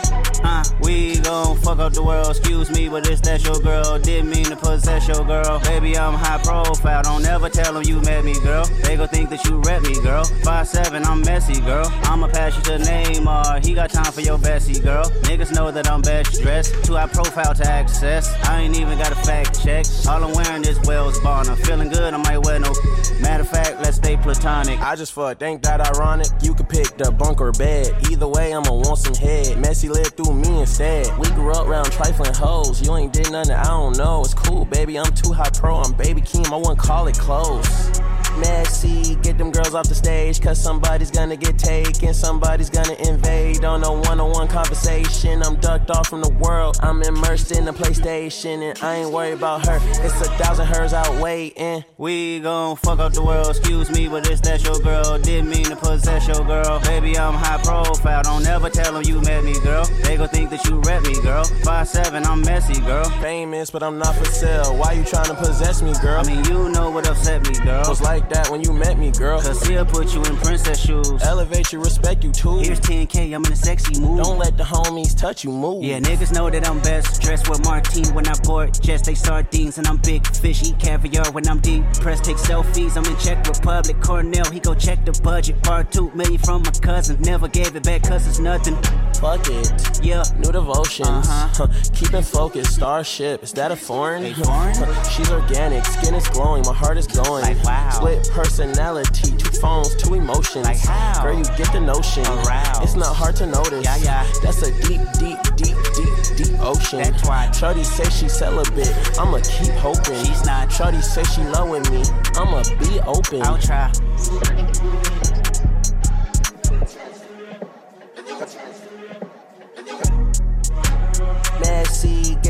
uh, 0.43 0.65
we 0.81 1.17
gon' 1.19 1.55
fuck 1.55 1.79
up 1.79 1.93
the 1.93 2.03
world. 2.03 2.29
Excuse 2.29 2.69
me, 2.71 2.89
but 2.89 3.09
it's 3.09 3.21
that 3.21 3.41
your 3.45 3.57
girl. 3.59 3.97
Didn't 3.97 4.29
mean 4.29 4.43
to 4.43 4.57
possess 4.57 5.07
your 5.07 5.23
girl. 5.23 5.61
Baby, 5.61 5.97
I'm 5.97 6.13
high 6.13 6.41
profile. 6.43 7.03
Don't 7.03 7.23
ever 7.25 7.47
tell 7.47 7.75
them 7.75 7.83
you 7.83 8.01
met 8.01 8.25
me, 8.25 8.37
girl. 8.41 8.65
They 8.83 8.97
gon' 8.97 9.07
think 9.07 9.29
that 9.29 9.45
you 9.45 9.61
rep 9.61 9.81
me, 9.83 9.93
girl. 10.01 10.25
Five 10.43 10.67
seven, 10.67 11.05
I'm 11.05 11.21
messy, 11.21 11.61
girl. 11.61 11.87
I'ma 12.03 12.27
pass 12.27 12.57
you 12.57 12.63
to 12.63 12.83
Neymar. 12.83 13.65
He 13.65 13.73
got 13.73 13.91
time 13.91 14.11
for 14.11 14.19
your 14.19 14.37
Bessie, 14.37 14.81
girl. 14.81 15.05
Niggas 15.23 15.55
know 15.55 15.71
that 15.71 15.89
I'm 15.89 16.01
best 16.01 16.41
dressed. 16.41 16.83
Too 16.83 16.95
high 16.95 17.07
profile 17.07 17.53
to 17.53 17.65
access. 17.65 18.27
I 18.49 18.59
ain't 18.59 18.77
even 18.77 18.97
got 18.97 19.13
a 19.13 19.15
fact 19.15 19.63
check. 19.63 19.85
All 20.05 20.21
I'm 20.21 20.33
wearing 20.33 20.65
is 20.65 20.81
Wells 20.81 21.17
Bond. 21.21 21.47
I'm 21.47 21.55
feeling 21.55 21.87
good. 21.87 22.13
I 22.13 22.17
might 22.17 22.39
wear 22.39 22.59
no. 22.59 22.73
Matter 23.21 23.43
of 23.43 23.49
fact, 23.49 23.79
let's 23.81 23.95
stay 23.95 24.17
platonic. 24.17 24.81
I 24.81 24.97
just 24.97 25.13
fuck. 25.13 25.41
Ain't 25.41 25.63
that 25.63 25.79
ironic? 25.95 26.27
You 26.41 26.53
could 26.55 26.67
pick 26.67 26.97
the 26.97 27.09
bunk 27.09 27.39
or 27.39 27.53
bed. 27.53 27.95
Either 28.11 28.27
way, 28.27 28.53
I'ma 28.53 28.73
want 28.73 28.97
some 28.97 29.15
head. 29.15 29.60
Messy 29.61 29.89
lived 29.89 30.17
through 30.17 30.33
me 30.33 30.61
instead. 30.61 31.15
We 31.19 31.29
grew 31.29 31.51
up 31.51 31.67
around 31.67 31.91
trifling 31.91 32.33
hoes. 32.33 32.81
You 32.81 32.95
ain't 32.95 33.13
did 33.13 33.31
nothing, 33.31 33.53
I 33.53 33.65
don't 33.65 33.95
know. 33.95 34.21
It's 34.21 34.33
cool, 34.33 34.65
baby. 34.65 34.97
I'm 34.97 35.13
too 35.13 35.33
high 35.33 35.51
pro. 35.51 35.77
I'm 35.77 35.93
baby 35.93 36.19
Keem. 36.19 36.51
I 36.51 36.55
wouldn't 36.55 36.79
call 36.79 37.05
it 37.05 37.15
close. 37.15 38.00
Messy, 38.39 39.15
get 39.15 39.37
them 39.37 39.51
girls 39.51 39.75
off 39.75 39.87
the 39.87 39.95
stage, 39.95 40.41
cause 40.41 40.61
somebody's 40.61 41.11
gonna 41.11 41.35
get 41.35 41.57
taken, 41.57 42.13
somebody's 42.13 42.69
gonna 42.69 42.95
invade 43.07 43.63
on 43.63 43.83
a 43.83 43.91
one 43.91 44.19
on 44.19 44.31
one 44.31 44.47
conversation. 44.47 45.43
I'm 45.43 45.55
ducked 45.57 45.91
off 45.91 46.07
from 46.07 46.21
the 46.21 46.31
world, 46.33 46.77
I'm 46.81 47.01
immersed 47.03 47.51
in 47.51 47.65
the 47.65 47.71
PlayStation, 47.71 48.71
and 48.71 48.83
I 48.83 48.95
ain't 48.97 49.11
worried 49.11 49.33
about 49.33 49.65
her. 49.67 49.79
It's 50.03 50.21
a 50.21 50.29
thousand 50.37 50.67
hers 50.67 50.93
out 50.93 51.21
waiting. 51.21 51.83
We 51.97 52.39
gon' 52.39 52.77
fuck 52.77 52.99
up 52.99 53.13
the 53.13 53.23
world, 53.23 53.49
excuse 53.49 53.91
me, 53.91 54.07
but 54.07 54.29
it's 54.29 54.41
that 54.41 54.63
your 54.63 54.79
girl. 54.79 55.19
Didn't 55.19 55.49
mean 55.49 55.65
to 55.65 55.75
possess 55.75 56.27
your 56.27 56.45
girl. 56.45 56.79
Baby, 56.81 57.17
I'm 57.17 57.33
high 57.33 57.61
profile, 57.61 58.23
don't 58.23 58.45
ever 58.47 58.69
tell 58.69 58.93
them 58.93 59.03
you 59.05 59.21
met 59.21 59.43
me, 59.43 59.59
girl. 59.59 59.85
They 60.03 60.17
gon' 60.17 60.29
think 60.29 60.49
that 60.51 60.65
you 60.65 60.79
rep 60.81 61.03
me, 61.03 61.21
girl. 61.21 61.43
Five 61.63 61.87
seven, 61.87 62.25
I'm 62.25 62.41
messy, 62.41 62.79
girl. 62.81 63.05
Famous, 63.21 63.69
but 63.69 63.83
I'm 63.83 63.97
not 63.97 64.15
for 64.15 64.25
sale. 64.25 64.75
Why 64.77 64.93
you 64.93 65.03
trying 65.03 65.25
to 65.25 65.35
possess 65.35 65.81
me, 65.81 65.93
girl? 66.01 66.19
I 66.19 66.23
mean, 66.27 66.43
you 66.45 66.69
know 66.69 66.89
what 66.89 67.07
upset 67.07 67.47
me, 67.47 67.55
girl. 67.63 67.83
Was 67.87 68.01
like 68.01 68.20
that 68.29 68.49
when 68.49 68.61
you 68.61 68.73
met 68.73 68.97
me, 68.97 69.11
girl. 69.11 69.41
Cause 69.41 69.65
he'll 69.67 69.85
put 69.85 70.13
you 70.13 70.23
in 70.23 70.35
princess 70.37 70.79
shoes. 70.79 71.21
Elevate 71.23 71.71
you, 71.71 71.79
respect 71.79 72.23
you 72.23 72.31
too. 72.31 72.59
Here's 72.59 72.79
10K, 72.79 73.33
I'm 73.33 73.45
in 73.45 73.51
a 73.51 73.55
sexy 73.55 73.99
mood. 73.99 74.23
Don't 74.23 74.37
let 74.37 74.57
the 74.57 74.63
homies 74.63 75.17
touch 75.17 75.43
you, 75.43 75.51
move. 75.51 75.83
Yeah, 75.83 75.99
niggas 75.99 76.33
know 76.33 76.49
that 76.49 76.67
I'm 76.67 76.79
best. 76.81 77.21
Dressed 77.21 77.49
with 77.49 77.63
Martine 77.63 78.13
when 78.13 78.27
I 78.27 78.33
board 78.39 78.79
jets, 78.81 79.05
they 79.05 79.15
sardines. 79.15 79.77
And 79.77 79.87
I'm 79.87 79.97
big 79.97 80.25
fish, 80.27 80.63
eat 80.63 80.79
caviar 80.79 81.31
when 81.31 81.47
I'm 81.47 81.59
deep. 81.59 81.83
Press 81.95 82.19
take 82.19 82.37
selfies, 82.37 82.97
I'm 82.97 83.05
in 83.05 83.17
Czech 83.17 83.47
Republic. 83.47 84.01
Cornell, 84.01 84.49
he 84.51 84.59
go 84.59 84.73
check 84.73 85.05
the 85.05 85.19
budget. 85.23 85.61
Part 85.63 85.91
2 85.91 86.11
million 86.11 86.39
from 86.39 86.63
my 86.63 86.71
cousin. 86.71 87.21
Never 87.21 87.47
gave 87.47 87.75
it 87.75 87.83
back 87.83 88.03
cause 88.03 88.27
it's 88.27 88.39
nothing. 88.39 88.75
Fuck 89.21 89.47
it. 89.49 90.03
Yeah. 90.03 90.23
New 90.39 90.51
devotions. 90.51 91.07
Uh-huh. 91.07 91.67
Keep 91.93 92.13
it 92.15 92.23
focused. 92.23 92.73
Starship. 92.73 93.43
Is 93.43 93.53
that 93.53 93.71
a 93.71 93.75
foreign? 93.75 94.25
A 94.25 94.33
foreign? 94.33 94.73
She's 95.11 95.29
organic. 95.29 95.85
Skin 95.85 96.15
is 96.15 96.27
glowing. 96.29 96.63
My 96.65 96.73
heart 96.73 96.97
is 96.97 97.05
going. 97.05 97.43
Like, 97.43 97.63
wow. 97.63 97.89
Split 97.91 98.10
personality. 98.31 99.35
Two 99.37 99.51
phones, 99.59 99.95
two 99.95 100.15
emotions. 100.15 100.65
Like 100.65 100.79
how? 100.79 101.23
Girl, 101.23 101.37
you 101.37 101.45
get 101.57 101.71
the 101.73 101.79
notion. 101.79 102.25
Aroused. 102.25 102.83
It's 102.83 102.95
not 102.95 103.15
hard 103.15 103.35
to 103.37 103.45
notice. 103.45 103.83
Yeah, 103.83 103.97
yeah. 103.97 104.27
That's 104.43 104.61
a 104.61 104.71
deep, 104.87 105.01
deep, 105.19 105.39
deep, 105.55 105.77
deep, 105.95 106.37
deep 106.37 106.59
ocean. 106.59 106.99
That's 106.99 107.27
why. 107.27 107.51
Shorty 107.51 107.83
say 107.83 108.09
she 108.09 108.29
celibate. 108.29 109.19
I'ma 109.19 109.39
keep 109.39 109.71
hoping. 109.75 110.23
She's 110.25 110.45
not. 110.45 110.71
Shorty 110.71 111.01
say 111.01 111.23
she 111.23 111.43
loving 111.43 111.83
me. 111.93 112.03
I'ma 112.35 112.63
be 112.79 112.99
open. 113.01 113.41
I'll 113.43 113.57
try. 113.57 113.91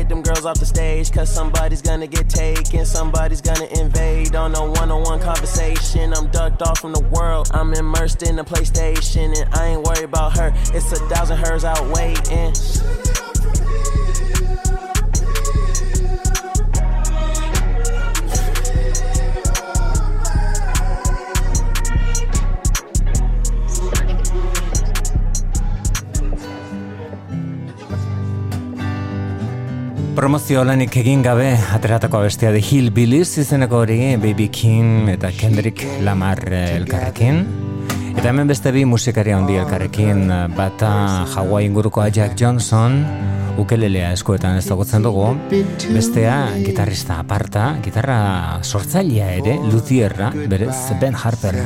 Get 0.02 0.08
them 0.08 0.22
girls 0.22 0.44
off 0.44 0.58
the 0.58 0.66
stage, 0.66 1.12
cause 1.12 1.32
somebody's 1.32 1.80
gonna 1.80 2.08
get 2.08 2.28
taken, 2.28 2.84
somebody's 2.84 3.40
gonna 3.40 3.66
invade 3.80 4.34
on 4.34 4.52
a 4.56 4.66
one 4.80 4.90
on 4.90 5.02
one 5.02 5.20
conversation. 5.20 6.12
I'm 6.12 6.26
ducked 6.28 6.60
off 6.62 6.80
from 6.80 6.92
the 6.92 7.04
world, 7.14 7.48
I'm 7.54 7.72
immersed 7.72 8.24
in 8.24 8.34
the 8.34 8.42
PlayStation, 8.42 9.40
and 9.40 9.54
I 9.54 9.68
ain't 9.68 9.82
worried 9.82 10.04
about 10.04 10.36
her. 10.38 10.52
It's 10.74 10.90
a 10.90 10.96
thousand 11.08 11.38
hers 11.38 11.64
out 11.64 11.86
waiting. 11.94 13.11
Promozio 30.12 30.60
lanik 30.60 30.92
egin 31.00 31.22
gabe 31.24 31.54
ateratako 31.72 32.18
bestia 32.26 32.50
de 32.52 32.60
Hillbillies 32.60 33.30
izeneko 33.40 33.78
hori 33.80 34.16
Baby 34.20 34.50
King 34.52 35.08
eta 35.08 35.30
Kendrick 35.32 35.80
Lamar 36.04 36.42
eh, 36.52 36.76
elkarrekin. 36.76 37.38
Eta 38.12 38.28
hemen 38.28 38.50
beste 38.50 38.74
bi 38.74 38.82
musikaria 38.84 39.38
handi 39.38 39.56
elkarrekin 39.56 40.26
bata 40.52 40.90
Hawaii 41.32 41.70
inguruko 41.70 42.04
Jack 42.12 42.36
Johnson 42.36 42.98
ukelelea 43.62 44.10
eskuetan 44.12 44.58
ez 44.60 44.66
dagotzen 44.68 45.06
dugu. 45.06 45.30
Bestea 45.94 46.36
gitarrista 46.60 47.16
aparta 47.24 47.78
gitarra 47.84 48.18
sortzailea 48.62 49.32
ere 49.40 49.56
Luthierra 49.64 50.28
berez 50.36 50.76
Ben 51.00 51.16
Harper 51.16 51.56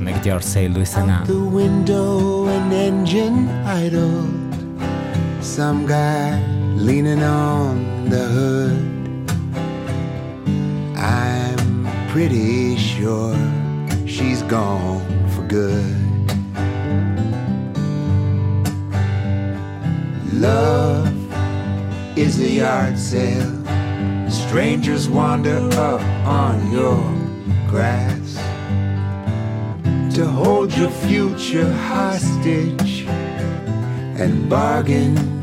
Make 0.00 0.32
Your 0.32 0.42
Sail 0.42 0.72
du 0.72 0.80
izena. 0.80 1.22
Some 5.42 5.86
guy 5.88 6.61
leaning 6.74 7.22
on 7.22 8.08
the 8.08 8.24
hood. 8.24 8.92
I'm 10.96 12.08
pretty 12.10 12.76
sure 12.76 13.36
she's 14.06 14.42
gone 14.42 15.00
for 15.30 15.42
good. 15.46 15.98
Love 20.32 21.08
is 22.18 22.40
a 22.40 22.48
yard 22.48 22.98
sale. 22.98 23.58
Strangers 24.28 25.08
wander 25.08 25.58
up 25.74 26.00
on 26.26 26.72
your 26.72 27.02
grass 27.68 28.34
to 30.14 30.26
hold 30.26 30.74
your 30.76 30.90
future 30.90 31.72
hostage 31.72 33.06
and 34.18 34.48
bargain 34.48 35.41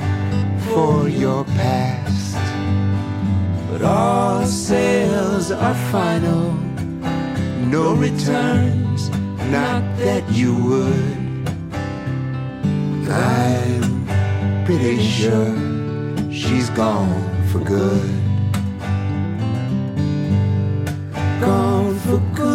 for 0.80 1.10
your 1.10 1.44
past. 1.60 2.38
But 3.70 3.82
all 3.82 4.46
sales 4.46 5.52
are 5.52 5.78
final, 5.92 6.54
no 7.76 7.94
returns, 8.08 9.10
not 9.58 9.84
that 10.04 10.24
you 10.40 10.52
would. 10.70 11.18
I'm 13.10 13.88
pretty 14.66 14.98
sure 15.18 15.54
she's 16.32 16.70
gone 16.70 17.24
for 17.50 17.60
good. 17.60 18.10
Gone 21.42 21.96
for 22.06 22.20
good. 22.38 22.49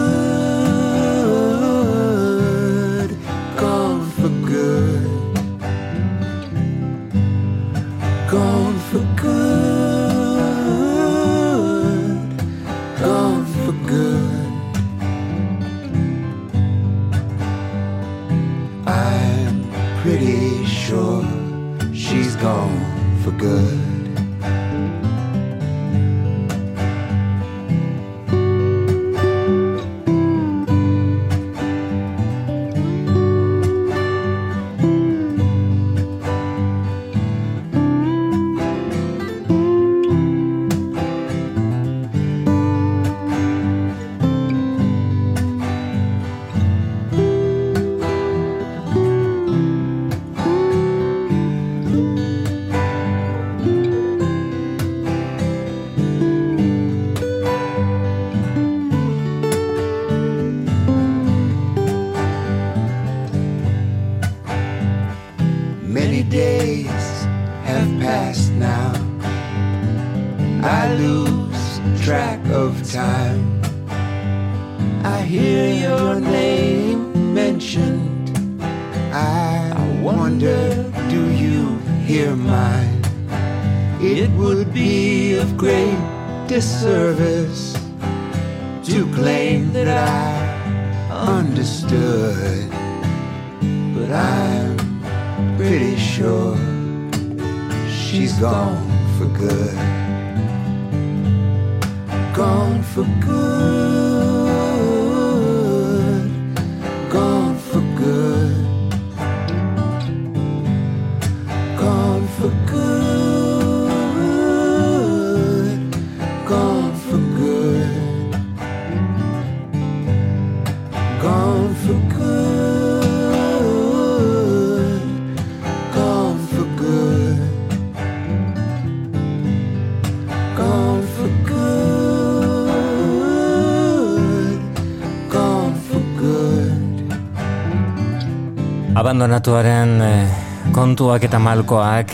Abandonatuaren 139.14 139.90
eh, 140.02 140.30
kontuak 140.74 141.22
eta 141.22 141.38
malkoak. 141.38 142.10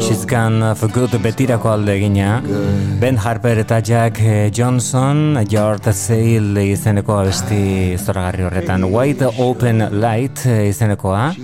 She's 0.00 0.24
for 0.80 0.88
good 0.88 1.12
betirako 1.20 1.68
alde 1.74 1.92
egina. 1.92 2.40
Ben 3.02 3.18
Harper 3.18 3.58
eta 3.58 3.82
Jack 3.84 4.18
eh, 4.18 4.50
Johnson 4.50 5.36
George 5.46 5.92
Sale 5.92 6.64
izeneko 6.72 7.18
abesti 7.18 7.98
zoragarri 7.98 8.48
horretan. 8.48 8.84
White 8.84 9.28
Open 9.36 10.00
Light 10.00 10.46
eh, 10.46 10.70
izenekoa. 10.70 11.34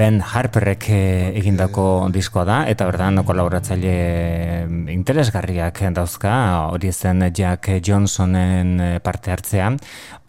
Ben 0.00 0.22
Harperrek 0.24 0.86
eh, 0.88 1.28
egindako 1.36 1.82
diskoa 2.08 2.46
da 2.48 2.54
eta 2.72 2.86
berdan 2.88 3.20
kolaboratzaile 3.28 3.90
eh, 3.92 4.62
interesgarriak 4.94 5.82
dauzka. 5.92 6.32
Hori 6.72 6.88
zen 6.92 7.26
Jack 7.36 7.68
Johnsonen 7.84 8.80
eh, 8.80 8.98
parte 9.04 9.34
hartzea 9.34 9.74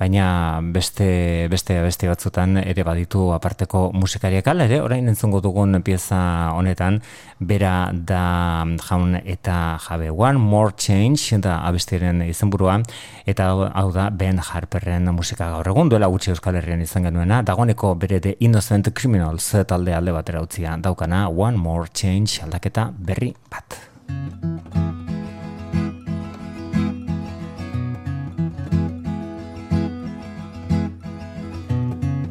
baina 0.02 0.60
beste 0.76 1.48
beste 1.48 1.78
beste 1.86 2.10
batzutan 2.10 2.58
ere 2.58 2.84
baditu 2.84 3.30
aparteko 3.32 3.92
musikariak. 3.94 4.50
Ala 4.52 4.66
ere 4.68 4.82
orain 4.82 5.08
entzungo 5.08 5.40
dugun 5.40 5.80
pieza 5.86 6.52
honetan 6.58 7.00
bera 7.40 7.92
da 7.94 8.66
jaun 8.90 9.16
eta 9.24 9.78
jabe 9.88 10.12
One 10.12 10.42
More 10.42 10.76
Change 10.76 11.40
da 11.46 11.62
abestiren 11.70 12.26
izenburua 12.28 12.82
eta 13.26 13.48
hau- 13.54 13.92
da 13.94 14.10
Ben 14.10 14.40
Harperren 14.40 15.08
musika 15.16 15.48
gaur 15.54 15.68
egun. 15.72 15.88
Duela 15.90 16.12
gutxi 16.12 16.32
Euskal 16.36 16.60
Herrian 16.60 16.82
izan 16.82 17.08
genuena 17.08 17.42
dagoeneko 17.42 17.96
bere 17.96 18.20
de 18.20 18.36
Innocent 18.40 18.92
Criminals 18.94 19.61
talde 19.64 19.96
alde 19.96 20.12
batera 20.12 20.42
utzia 20.42 20.78
daukana 20.78 21.30
One 21.30 21.58
More 21.58 21.88
Change 21.94 22.42
aldaketa 22.44 22.94
berri 22.98 23.36
bat. 23.50 23.78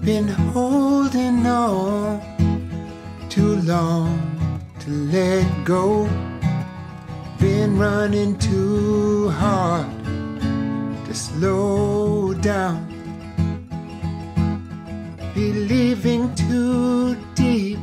Been 0.05 0.29
holding 0.53 1.47
on 1.47 2.21
too 3.29 3.57
long 3.63 4.19
to 4.81 4.91
let 4.91 5.47
go. 5.65 6.09
Been 7.39 7.79
running 7.79 8.37
too 8.39 9.29
hard 9.31 9.87
to 11.07 11.15
slow 11.15 12.35
down. 12.35 12.90
Believing 15.35 16.35
too 16.35 17.15
deep 17.37 17.79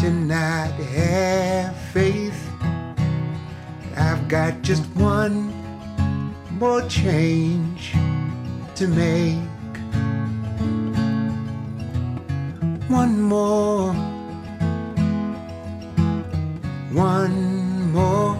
to 0.00 0.10
not 0.10 0.72
have 0.72 1.76
faith. 1.92 2.50
I've 3.96 4.26
got 4.28 4.62
just 4.62 4.84
one 4.96 5.54
more 6.58 6.82
change 6.88 7.92
to 8.74 8.88
make. 8.88 9.38
One 12.88 13.22
more, 13.22 13.92
one 16.92 17.92
more. 17.92 18.36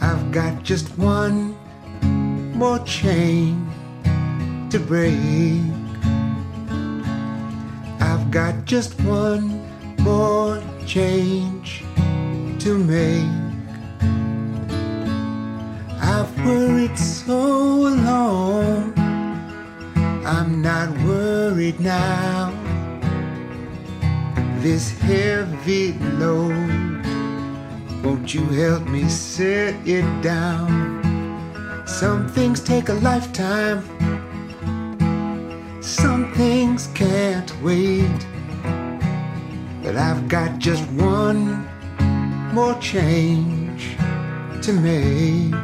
I've 0.00 0.30
got 0.32 0.62
just 0.62 0.96
one 0.98 1.56
more 2.54 2.78
chain 2.80 3.66
to 4.70 4.78
break. 4.78 5.77
Got 8.30 8.66
just 8.66 9.00
one 9.00 9.64
more 10.00 10.62
change 10.86 11.82
to 12.58 12.76
make. 12.76 13.26
I've 16.00 16.30
worried 16.44 16.98
so 16.98 17.38
long. 17.38 18.92
I'm 20.26 20.60
not 20.60 20.90
worried 21.04 21.80
now. 21.80 22.52
this 24.60 24.90
heavy 24.98 25.92
load. 26.18 27.04
Won't 28.04 28.34
you 28.34 28.44
help 28.46 28.86
me 28.88 29.08
set 29.08 29.74
it 29.86 30.06
down? 30.22 30.98
Some 31.86 32.28
things 32.28 32.60
take 32.60 32.88
a 32.88 32.94
lifetime, 32.94 33.82
some 35.88 36.30
things 36.34 36.88
can't 36.88 37.50
wait. 37.62 38.26
But 39.82 39.96
I've 39.96 40.28
got 40.28 40.58
just 40.58 40.84
one 40.92 41.66
more 42.52 42.78
change 42.78 43.96
to 44.62 44.72
make. 44.72 45.54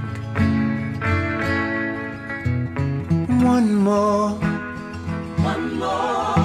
One 3.44 3.74
more. 3.74 4.30
One 5.50 5.78
more. 5.78 6.38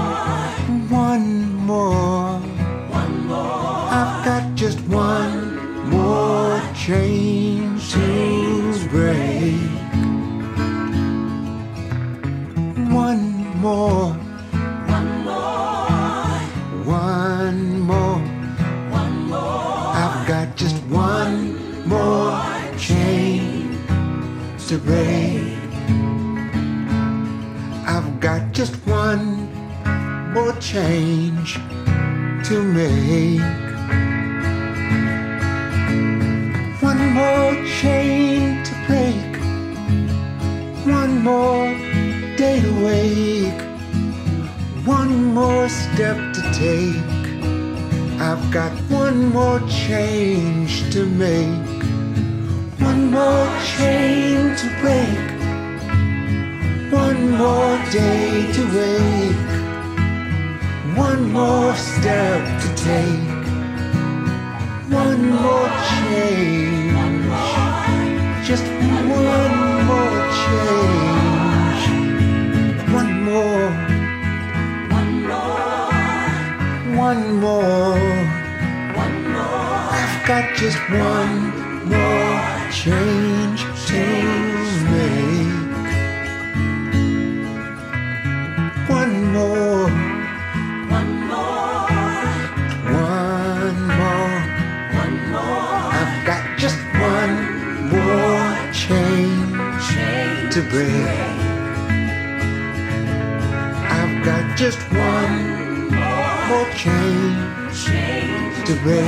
One 0.90 1.56
more. 1.66 2.40
One 3.00 3.28
more. 3.28 3.88
I've 4.00 4.26
got 4.26 4.56
just 4.56 4.82
one 4.90 5.90
more 5.90 6.62
change 6.76 7.49
more. 13.60 14.14
One 14.88 15.24
more. 15.26 15.90
One 16.86 17.80
more. 17.82 18.20
One 18.90 19.28
more. 19.28 19.88
I've 20.02 20.28
got 20.28 20.56
just 20.56 20.78
one 20.88 21.88
more 21.88 22.40
chain 22.78 23.78
to 24.68 24.78
break. 24.78 25.58
I've 27.86 28.20
got 28.22 28.54
just 28.54 28.76
one 28.88 29.52
more 30.34 30.54
change 30.60 31.56
to 32.48 32.64
make. 32.64 33.42
One 36.82 37.02
more 37.12 37.54
chain 37.66 38.64
to 38.64 38.74
break. 38.88 39.36
One 40.86 41.24
more 41.24 41.89
day 42.40 42.62
to 42.62 42.86
wake. 42.86 43.62
One 44.88 45.34
more 45.34 45.68
step 45.68 46.16
to 46.36 46.42
take. 46.54 47.04
I've 48.22 48.46
got 48.50 48.72
one 48.90 49.34
more 49.34 49.60
change 49.68 50.90
to 50.94 51.06
make. 51.06 51.68
One 52.80 53.12
more 53.12 53.50
chain 53.76 54.56
to 54.56 54.68
break. 54.80 55.26
One 56.94 57.22
more 57.42 57.78
day 57.92 58.50
to 58.56 58.64
wake. 58.78 59.52
One 60.98 61.34
more 61.34 61.76
step 61.76 62.42
to 62.62 62.70
take. 62.88 63.44
One 65.04 65.22
more 65.30 65.70
change. 65.92 66.79
More. 77.18 77.98
One 78.96 79.32
more. 79.32 79.90
I've 79.98 80.28
got 80.28 80.56
just 80.56 80.78
one 80.92 81.90
more 81.90 82.72
change 82.72 83.62
to 83.88 84.02
make. 84.92 85.50
One 88.88 89.34
more. 89.34 89.90
One 90.98 91.12
more. 91.32 91.90
One 92.94 93.78
more. 93.98 94.32
One 95.02 95.18
more. 95.32 95.82
I've 96.00 96.26
got 96.28 96.44
just 96.60 96.78
one 96.94 97.36
more 97.90 98.72
change 98.72 99.86
to 100.54 100.62
break. 100.70 101.10
I've 103.98 104.24
got 104.24 104.58
just 104.58 104.80
one 104.92 105.59
more 106.50 106.70
change 106.72 107.86
to 108.66 108.74
break. 108.82 109.06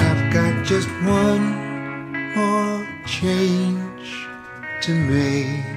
I've 0.00 0.32
got 0.32 0.64
just 0.64 0.88
one 1.04 1.44
more 2.34 2.88
change 3.06 4.26
to 4.80 4.94
make. 4.94 5.76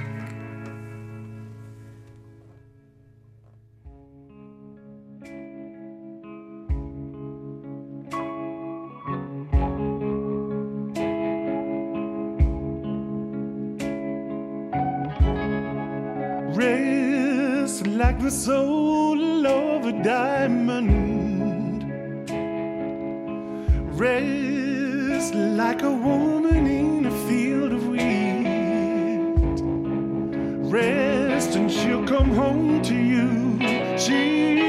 Rest 16.55 17.85
a 19.89 20.03
diamond. 20.03 21.83
Rest 23.99 25.33
like 25.33 25.81
a 25.81 25.91
woman 25.91 26.67
in 26.67 27.05
a 27.07 27.27
field 27.27 27.73
of 27.73 27.87
wheat. 27.87 29.59
Rest 30.71 31.55
and 31.55 31.71
she'll 31.71 32.05
come 32.07 32.29
home 32.35 32.83
to 32.83 32.95
you. 32.95 33.57
She'll 33.97 34.68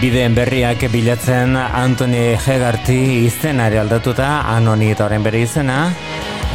Bideen 0.00 0.32
berriak 0.32 0.80
bilatzen 0.88 1.58
Anthony 1.60 2.32
Hegarty 2.32 3.26
izenari 3.26 3.76
aldatuta, 3.76 4.46
anoni 4.48 4.88
eta 4.94 5.04
horren 5.04 5.26
bere 5.26 5.42
izena. 5.44 5.90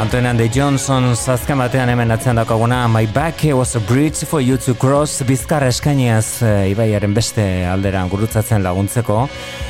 Anthony 0.01 0.27
and 0.27 0.41
Johnson 0.51 1.15
zazken 1.15 1.61
batean 1.61 1.89
hemen 1.89 2.11
atzen 2.11 2.35
dakaguna 2.35 2.87
My 2.87 3.05
back 3.05 3.43
was 3.53 3.75
a 3.75 3.79
bridge 3.79 4.25
for 4.25 4.41
you 4.41 4.57
to 4.57 4.73
cross. 4.73 5.21
Bizkarra 5.21 5.67
eskainiaz 5.67 6.41
e, 6.41 6.69
Ibaiaren 6.73 7.13
beste 7.13 7.67
alderan 7.69 8.09
gurutzatzen 8.09 8.63
laguntzeko. 8.63 9.27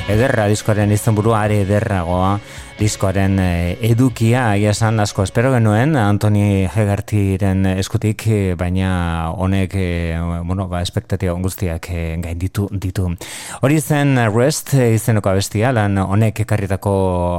Ederra 0.08 0.48
diskoaren 0.48 0.90
izenburua 0.96 1.44
are 1.44 1.60
ederragoa 1.60 2.38
diskoaren 2.76 3.38
e, 3.40 3.76
edukia 3.88 4.42
aia 4.52 4.70
esan 4.74 5.00
asko 5.00 5.24
espero 5.24 5.48
genuen 5.54 5.96
Anthony 5.96 6.66
Hegartyren 6.68 7.64
eskutik 7.72 8.26
e, 8.28 8.38
baina 8.58 9.32
honek 9.32 9.76
e, 9.80 9.86
bueno, 10.44 10.66
ba, 10.68 10.82
espektatia 10.84 11.32
guztiak 11.32 11.88
e, 11.90 12.04
gain 12.22 12.38
ditu. 12.38 13.08
Hori 13.62 13.80
zen 13.80 14.16
Rest 14.34 14.74
izeneko 14.76 15.32
abestia, 15.32 15.72
lan 15.72 15.96
honek 16.02 16.44
ekarritako 16.44 16.94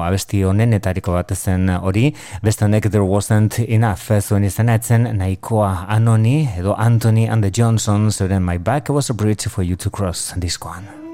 abesti 0.07 0.43
honenetariko 0.47 1.13
bat 1.17 1.33
zen 1.37 1.69
hori, 1.77 2.09
beste 2.43 2.65
honek 2.65 2.89
There 2.89 3.05
Wasn't 3.05 3.61
Enough 3.67 4.21
zuen 4.21 4.47
izena 4.47 4.77
etzen 4.81 5.11
nahikoa 5.17 5.85
Anoni 5.87 6.47
edo 6.57 6.73
Anthony 6.73 7.27
and 7.29 7.45
the 7.45 7.51
Johnson 7.51 8.09
zeuren 8.11 8.43
My 8.43 8.57
Back 8.57 8.89
Was 8.89 9.09
a 9.09 9.13
Bridge 9.13 9.49
for 9.49 9.63
You 9.63 9.77
to 9.77 9.89
Cross 9.89 10.33
diskoan. 10.37 11.06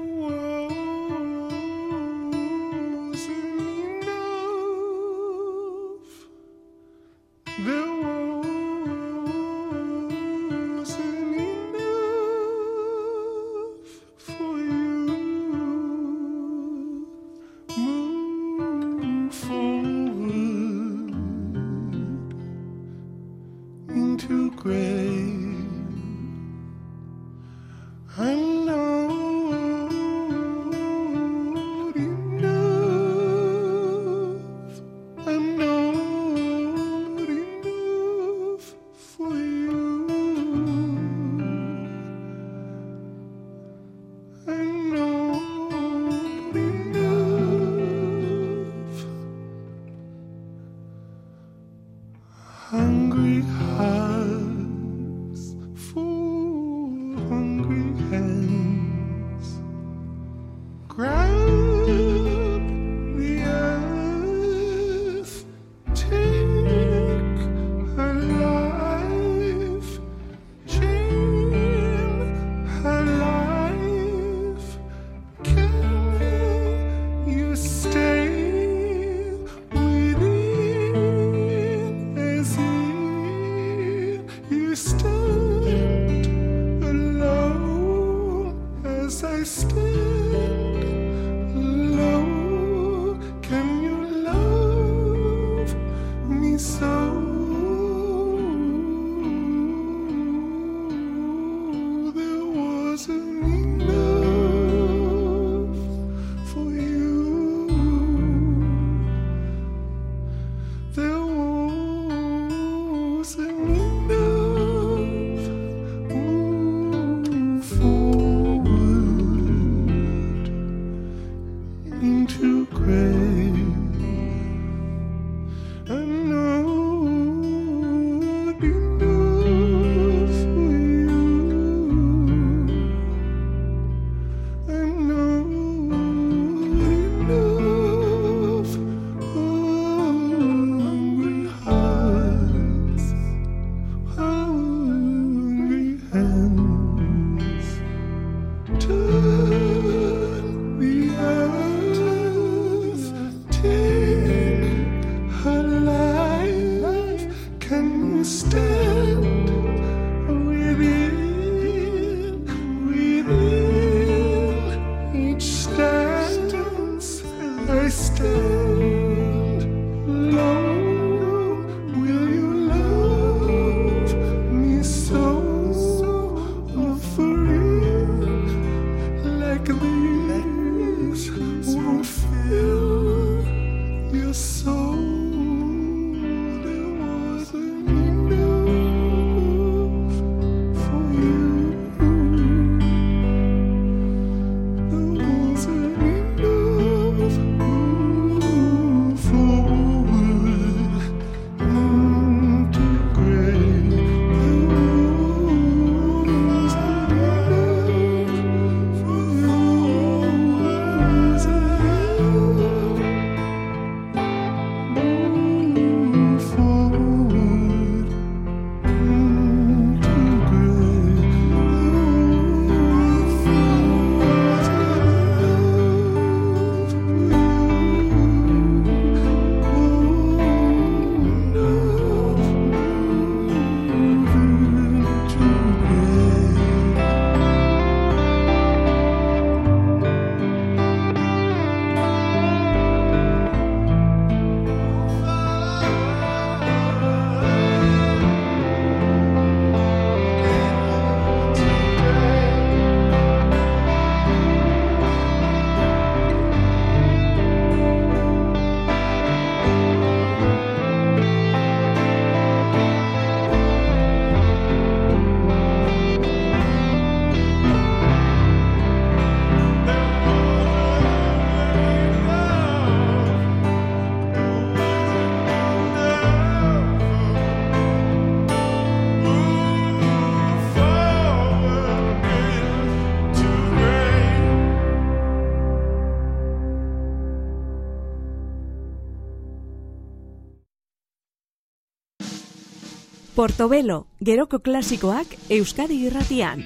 Portobelo, 293.44 294.06
geroko 294.24 294.62
klasikoak 294.64 295.34
Euskadi 295.52 295.98
irratian. 296.06 296.62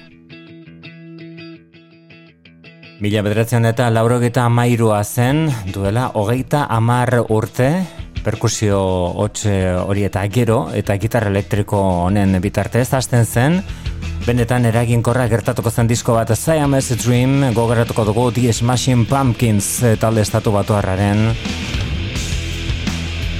Mila 3.03 3.23
bederatzen 3.25 3.67
eta 3.67 3.89
laurogeta 3.91 4.45
amairua 4.47 5.01
zen, 5.03 5.49
duela, 5.75 6.05
hogeita 6.15 6.61
amar 6.71 7.17
urte, 7.35 7.67
perkusio 8.23 8.79
hotxe 9.25 9.57
hori 9.81 10.07
eta 10.07 10.23
gero, 10.31 10.61
eta 10.71 10.95
gitarra 11.03 11.27
elektriko 11.33 11.81
honen 12.05 12.39
bitartez, 12.39 12.87
hasten 12.95 13.27
zen, 13.27 13.59
benetan 14.23 14.71
eraginkorra 14.71 15.27
gertatuko 15.27 15.75
zen 15.75 15.91
disko 15.91 16.15
bat 16.15 16.31
Siamese 16.31 16.95
Dream, 17.03 17.49
gogaratuko 17.59 18.07
dugu 18.07 18.31
The 18.31 18.55
Smashing 18.55 19.03
Pumpkins 19.11 19.83
talde 19.99 20.23
estatu 20.23 20.55
batu 20.55 20.79
harraren, 20.79 21.27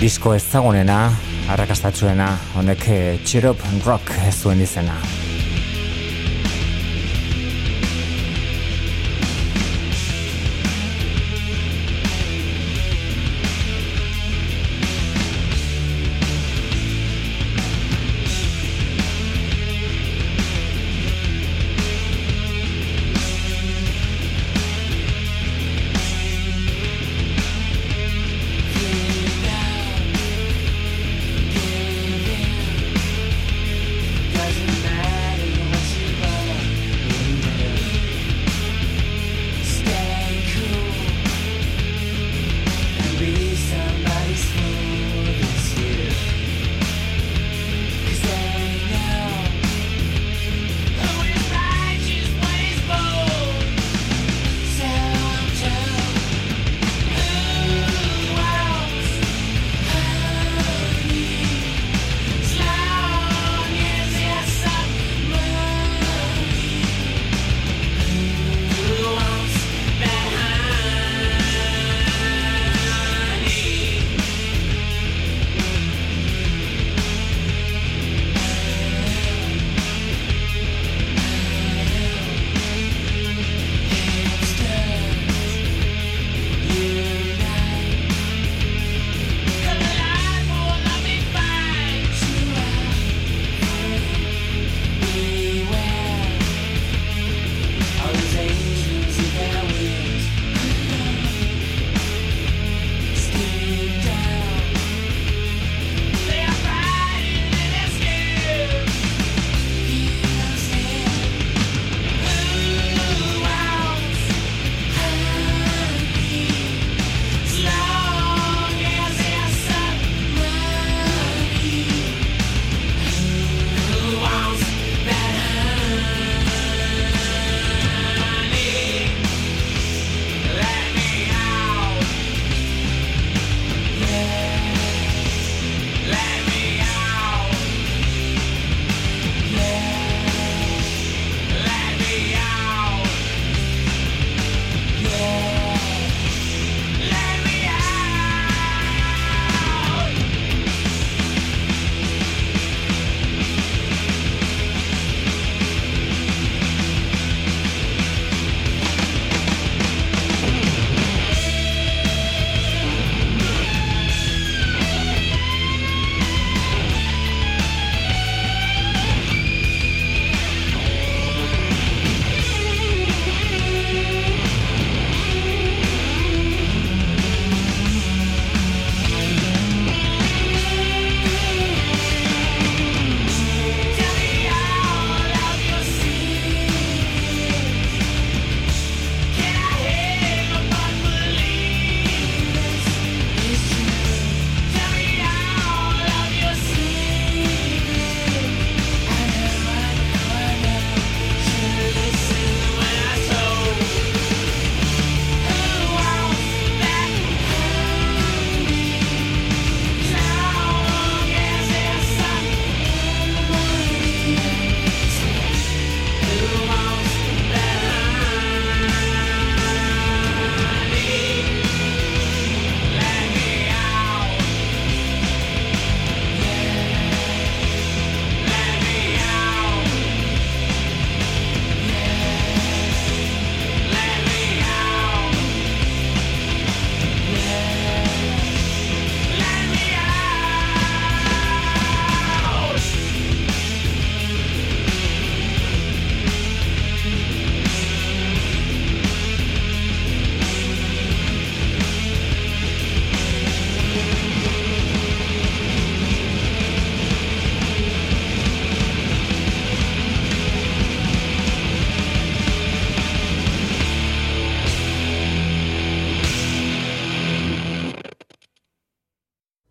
disko 0.04 0.36
ezagunena, 0.36 1.06
arrakastatzuena 1.50 2.30
honek 2.60 2.86
txirop 3.26 3.66
eh, 3.66 3.80
rock 3.86 4.14
zuen 4.42 4.62
izena. 4.66 5.00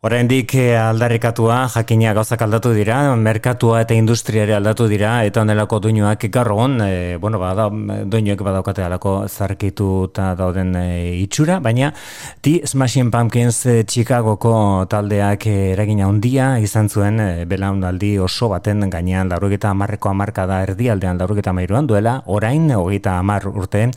Oraindik 0.09 0.55
eh, 0.57 0.73
aldarrikatua, 0.81 1.67
jakina 1.69 2.15
gauzak 2.17 2.41
aldatu 2.41 2.71
dira, 2.73 2.97
merkatua 3.21 3.83
eta 3.83 3.93
industriare 3.93 4.55
aldatu 4.57 4.87
dira, 4.89 5.11
eta 5.29 5.43
onelako 5.43 5.83
duinuak 5.85 6.25
gaur 6.33 6.49
egon, 6.55 6.79
e, 6.81 7.19
bueno, 7.21 7.37
bada, 7.43 7.67
duinuek 8.09 8.41
badaukate 8.47 8.87
alako 8.87 9.13
zarkitu 9.29 10.09
dauden 10.17 10.73
e, 10.81 10.87
itxura, 11.27 11.59
baina 11.61 11.93
ti 12.41 12.55
Smashing 12.65 13.13
Pumpkins 13.13 13.61
e, 13.69 13.77
Chicagoko 13.85 14.55
taldeak 14.89 15.45
eragina 15.53 16.09
handia 16.09 16.55
izan 16.65 16.89
zuen 16.89 17.21
e, 17.21 17.45
belaunaldi 17.45 18.15
oso 18.25 18.49
baten 18.49 18.89
gainean 18.89 19.29
laurugeta 19.29 19.77
amarreko 19.77 20.09
amarka 20.09 20.49
da 20.49 20.63
erdialdean 20.71 21.21
laurugeta 21.21 21.53
mairuan 21.53 21.87
duela, 21.87 22.23
orain 22.25 22.71
hogeita 22.73 23.19
amar 23.21 23.45
urte 23.53 23.91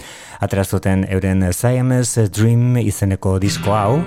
aterazuten 0.43 1.07
euren 1.07 1.53
Siamese 1.55 2.28
Dream 2.28 2.82
izeneko 2.84 3.39
disko 3.39 3.80
hau, 3.80 4.01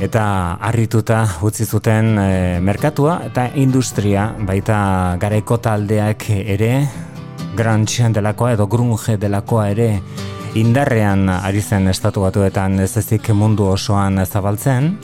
eta 0.00 0.56
harrituta 0.64 1.20
utzi 1.44 1.66
zuten 1.68 2.16
e, 2.18 2.60
merkatua 2.64 3.18
eta 3.28 3.50
industria 3.60 4.30
baita 4.48 4.80
garaiko 5.20 5.58
taldeak 5.60 6.24
ere 6.40 6.72
grunge 7.56 8.08
delakoa 8.14 8.54
edo 8.56 8.66
grunge 8.66 9.18
delakoa 9.20 9.68
ere 9.74 9.90
indarrean 10.56 11.28
ari 11.28 11.60
zen 11.60 11.88
estatu 11.92 12.24
batuetan 12.24 12.80
ez 12.80 12.96
ezik 12.96 13.28
mundu 13.36 13.68
osoan 13.70 14.24
zabaltzen. 14.24 14.96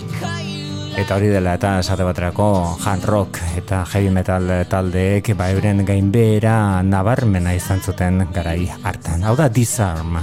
Eta 0.97 1.19
hori 1.19 1.29
dela 1.29 1.53
eta 1.59 1.75
esate 1.83 2.07
baterako 2.09 2.49
hard 2.81 3.05
rock 3.05 3.41
eta 3.61 3.85
heavy 3.93 4.11
metal 4.11 4.49
taldeek 4.71 5.35
ba 5.37 5.51
euren 5.53 5.85
gainbehera 5.85 6.83
nabarmena 6.83 7.53
izan 7.53 7.85
zuten 7.85 8.25
garai 8.33 8.71
hartan. 8.83 9.29
Hau 9.29 9.37
da 9.37 9.51
disarm 9.53 10.17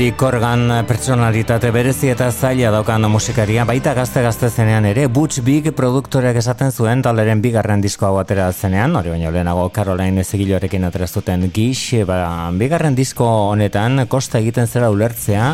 Billy 0.00 0.16
Corgan 0.16 0.86
personalitate 0.88 1.68
berezi 1.70 2.08
eta 2.08 2.30
zaila 2.32 2.70
daukan 2.72 3.04
musikaria, 3.12 3.66
baita 3.68 3.92
gazte-gazte 3.92 4.48
zenean 4.48 4.86
ere, 4.88 5.02
Butch 5.12 5.42
Big 5.44 5.66
produktoreak 5.76 6.38
esaten 6.40 6.70
zuen 6.72 7.02
taleren 7.04 7.42
bigarren 7.44 7.82
disko 7.84 8.06
hau 8.08 8.14
atera 8.16 8.46
zenean, 8.50 8.94
hori 8.96 9.10
baina 9.12 9.28
lehenago 9.28 9.66
Caroline 9.68 10.22
ezegilorekin 10.24 10.86
ateraztuten 10.88 11.44
gix, 11.52 12.00
ba, 12.08 12.48
bigarren 12.56 12.96
disko 12.96 13.26
honetan 13.50 14.06
kosta 14.08 14.40
egiten 14.40 14.70
zera 14.72 14.88
ulertzea, 14.88 15.50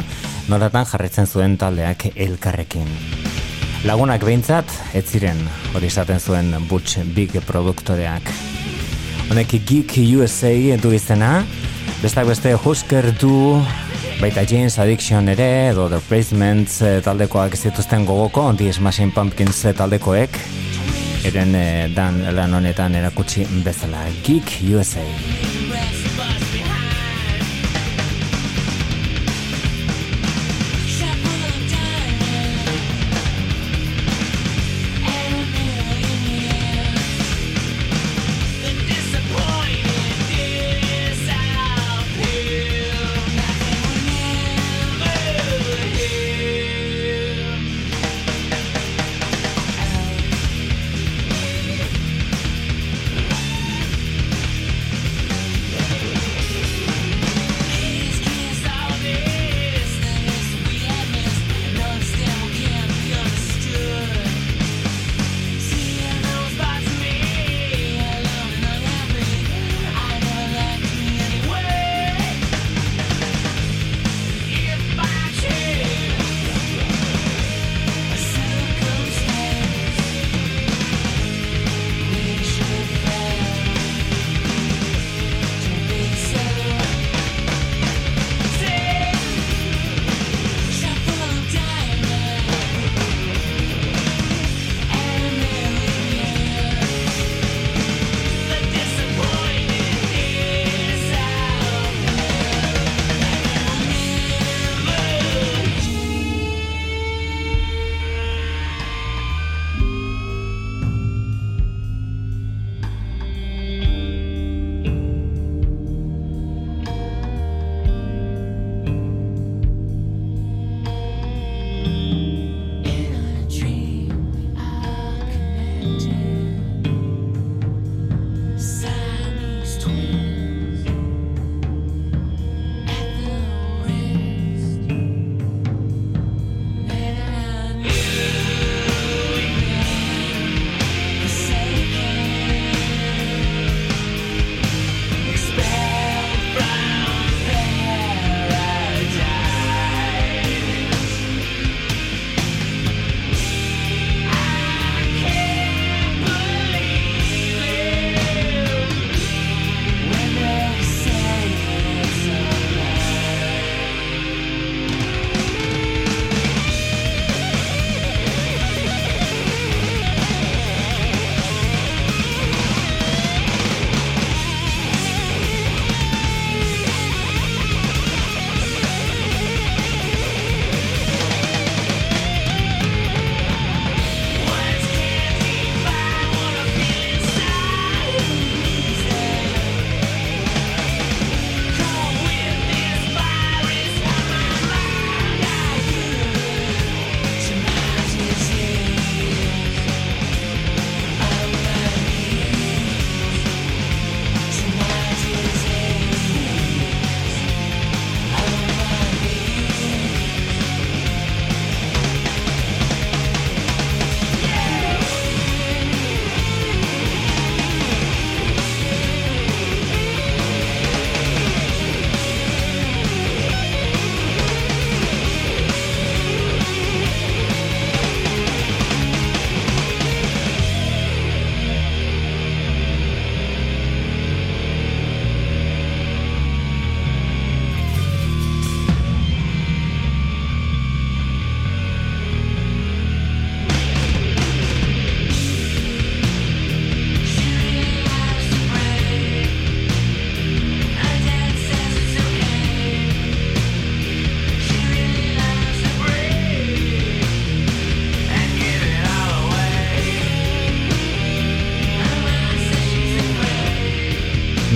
nolatan 0.47 0.87
jarretzen 0.93 1.27
zuen 1.27 1.57
taldeak 1.59 2.13
elkarrekin. 2.15 2.87
Lagunak 3.83 4.23
behintzat, 4.23 4.71
ez 4.95 5.09
ziren, 5.11 5.43
hori 5.75 5.91
esaten 5.91 6.23
zuen 6.23 6.55
Butch 6.71 7.03
Big 7.19 7.35
produktoreak. 7.51 8.31
Honek 9.27 9.59
Geek 9.67 9.99
USA 10.21 10.55
entu 10.77 10.95
izena, 10.95 11.41
bestak 11.99 12.31
beste 12.31 12.55
Husker 12.55 13.11
Du 13.19 13.35
Baita 14.21 14.45
James 14.47 14.79
Addiction 14.79 15.29
ere, 15.29 15.69
edo 15.71 15.89
The 15.89 16.01
Replacements 16.01 16.81
eh, 16.83 17.01
taldekoak 17.05 17.57
zituzten 17.57 18.07
gogoko, 18.09 18.47
onti 18.53 18.71
Smashing 18.73 19.13
Pumpkins 19.15 19.65
eh, 19.65 19.75
taldekoek, 19.77 20.41
eren 21.29 21.55
eh, 21.59 21.87
dan 21.95 22.23
lan 22.37 22.57
honetan 22.61 22.97
erakutsi 22.97 23.47
bezala 23.65 24.07
Geek 24.25 24.59
USA. 24.73 25.05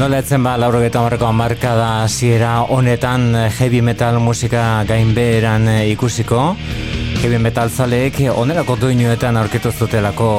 Nola 0.01 0.23
etzen 0.23 0.41
ba, 0.41 0.55
lauro 0.57 0.79
geta 0.81 1.03
marreko 1.05 1.27
amarkada 1.29 2.07
ziera 2.09 2.63
honetan 2.73 3.35
heavy 3.37 3.83
metal 3.85 4.17
musika 4.25 4.81
gainbeheran 4.89 5.69
ikusiko. 5.91 6.55
Heavy 7.21 7.37
metal 7.37 7.69
zaleek 7.69 8.23
onerako 8.33 8.79
doinuetan 8.81 9.37
aurketu 9.37 9.69
zutelako 9.69 10.31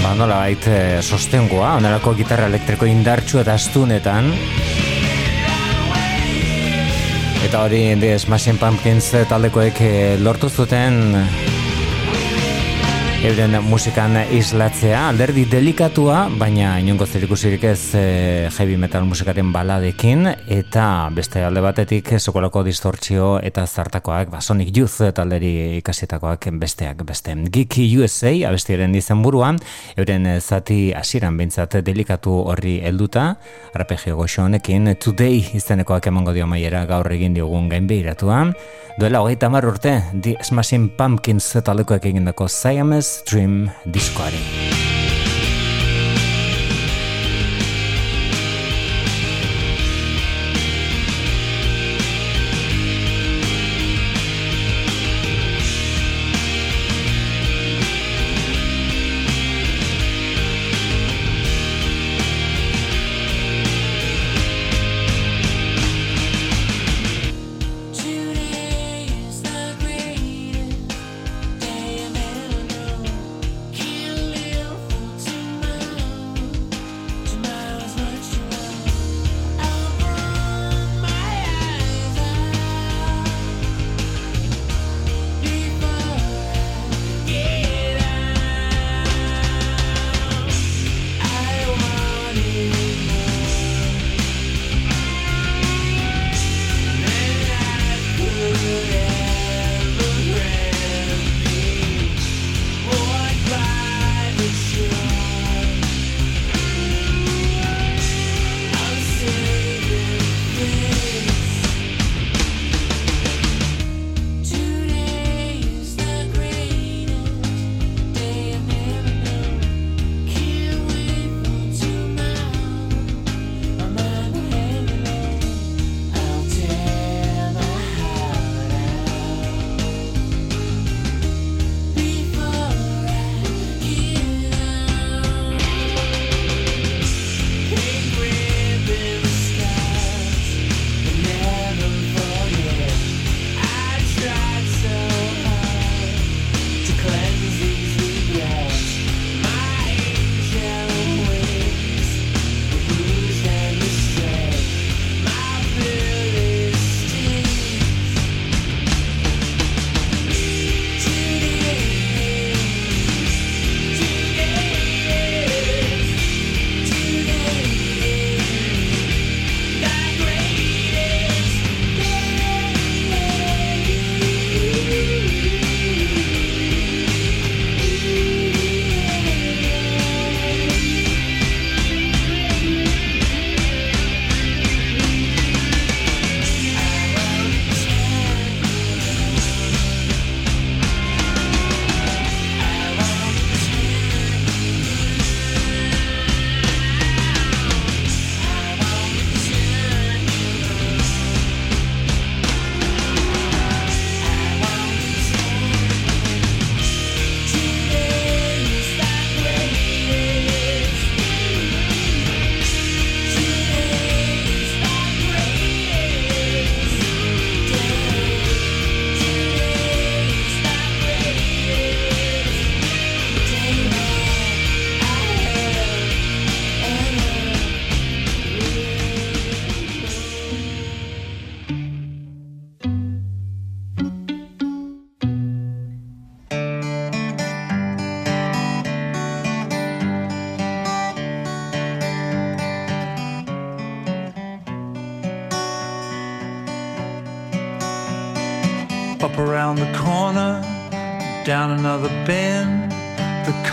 ba, 0.00 0.14
nola 0.16 0.40
bait 0.46 0.64
sostengoa, 1.04 1.74
onerako 1.82 2.14
gitarra 2.22 2.48
elektriko 2.48 2.88
indartsu 2.88 3.42
eta 3.44 3.52
astunetan. 3.60 4.32
Eta 7.44 7.66
hori, 7.66 7.84
The 8.00 8.16
Smashing 8.16 8.56
Pumpkins 8.56 9.12
taldekoek 9.28 9.84
lortu 10.24 10.48
zuten 10.48 11.02
euren 13.22 13.54
musikan 13.62 14.16
islatzea, 14.34 15.04
alderdi 15.12 15.44
delikatua, 15.46 16.24
baina 16.40 16.72
inongo 16.82 17.06
zerikusirik 17.06 17.62
ez 17.70 17.94
e, 17.94 18.02
heavy 18.50 18.74
metal 18.80 19.04
musikaren 19.06 19.52
baladekin, 19.54 20.26
eta 20.50 20.86
beste 21.14 21.44
alde 21.46 21.62
batetik 21.62 22.10
sokolako 22.18 22.64
distortzio 22.66 23.36
eta 23.38 23.62
zartakoak, 23.66 24.32
ba, 24.32 24.40
Sonic 24.42 24.72
Youth 24.76 25.12
talderi 25.14 25.78
ikasietakoak 25.78 26.48
besteak 26.58 27.04
beste. 27.06 27.36
Geeky 27.54 27.86
USA, 28.00 28.32
abestiaren 28.50 28.94
izen 28.98 29.22
buruan, 29.22 29.60
euren 29.96 30.26
zati 30.40 30.90
asiran 30.90 31.38
bintzat 31.38 31.78
delikatu 31.86 32.34
horri 32.50 32.80
helduta, 32.82 33.36
arpegio 33.74 34.16
goxo 34.18 34.48
honekin, 34.48 34.96
Today 34.98 35.44
izenekoak 35.60 36.10
emango 36.10 36.34
dio 36.34 36.50
maiera 36.50 36.84
gaur 36.90 37.12
egin 37.14 37.38
diogun 37.38 37.70
gainbeiratua, 37.70 38.48
duela 38.98 39.22
hogeita 39.22 39.48
mar 39.48 39.66
urte, 39.68 40.00
The 40.12 40.36
Smashing 40.42 40.90
Pumpkins 40.98 41.52
talekoak 41.62 42.10
egindako 42.10 42.50
Siamese 42.50 43.11
Stream 43.12 43.70
Discord. 43.84 44.32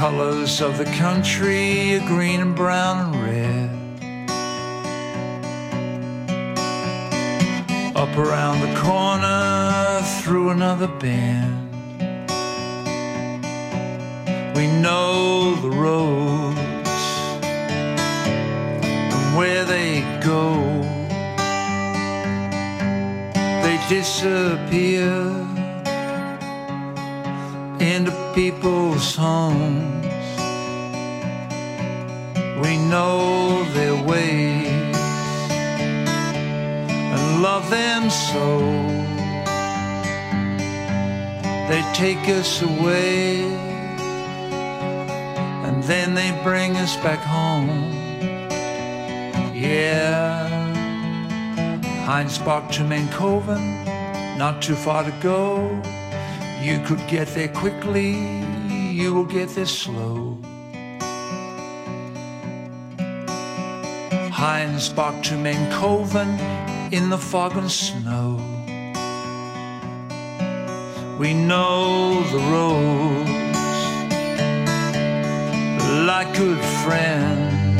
Colors 0.09 0.59
of 0.59 0.79
the 0.79 0.85
country 1.05 1.93
are 1.93 2.07
green 2.07 2.39
and 2.41 2.55
brown 2.55 2.95
and 3.05 3.15
red. 3.29 3.69
Up 7.95 8.17
around 8.17 8.59
the 8.61 8.73
corner, 8.79 10.01
through 10.21 10.49
another 10.49 10.87
bend. 10.87 11.69
We 14.55 14.65
know 14.81 15.53
the 15.65 15.69
roads 15.69 16.57
and 19.13 19.37
where 19.37 19.63
they 19.63 20.01
go. 20.23 20.43
They 23.63 23.77
disappear 23.87 25.38
take 41.99 42.29
us 42.29 42.61
away 42.61 43.41
and 45.65 45.83
then 45.83 46.13
they 46.13 46.31
bring 46.43 46.77
us 46.77 46.95
back 47.03 47.19
home. 47.19 47.67
Yeah, 49.53 50.47
Heinz 52.05 52.37
Park 52.37 52.71
to 52.71 52.83
Mankoven, 52.83 53.85
not 54.37 54.61
too 54.61 54.75
far 54.75 55.03
to 55.03 55.11
go. 55.21 55.67
You 56.61 56.79
could 56.85 57.05
get 57.09 57.27
there 57.35 57.49
quickly, 57.49 58.11
you 58.93 59.13
will 59.13 59.25
get 59.25 59.49
there 59.49 59.65
slow. 59.65 60.37
Heinz 64.31 64.87
Park 64.87 65.21
to 65.23 65.33
Mankoven 65.33 66.31
in 66.93 67.09
the 67.09 67.17
fog 67.17 67.57
and 67.57 67.69
snow. 67.69 68.48
We 71.19 71.33
know 71.33 72.23
the 72.31 72.37
roads 72.37 73.29
like 76.07 76.33
good 76.37 76.63
friends. 76.85 77.75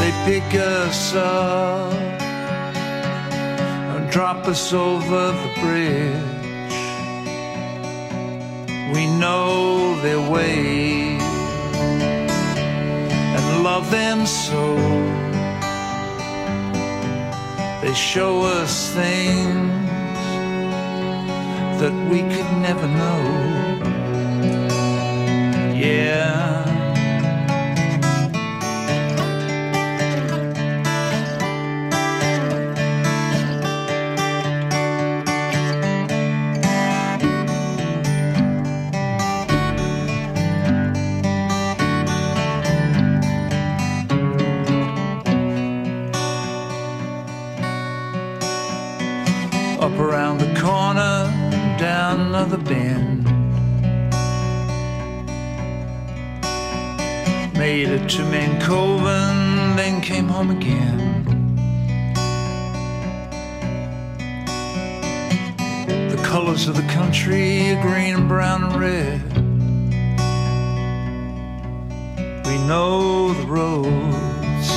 They 0.00 0.12
pick 0.24 0.54
us 0.54 1.14
up 1.14 1.92
and 3.92 4.10
drop 4.10 4.48
us 4.48 4.72
over 4.72 5.32
the 5.42 5.60
bridge. 5.60 6.78
We 8.94 9.06
know 9.18 10.00
their 10.00 10.22
ways 10.30 11.22
and 13.36 13.62
love 13.62 13.90
them 13.90 14.24
so. 14.24 14.74
They 17.82 17.92
show 17.92 18.40
us 18.40 18.94
things 18.94 19.87
that 21.78 21.92
we 22.10 22.22
could 22.22 22.50
never 22.60 22.88
know. 22.88 23.18
Yeah. 25.74 26.47
We 72.44 72.56
know 72.66 73.32
the 73.34 73.46
roads 73.46 74.68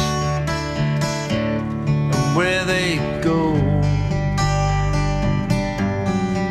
and 2.13 2.35
where 2.35 2.63
they 2.65 2.97
go 3.23 3.53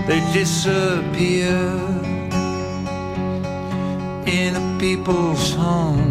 they 0.08 0.20
disappear 0.32 1.56
in 4.26 4.54
the 4.54 4.76
people's 4.80 5.54
homes. 5.54 6.09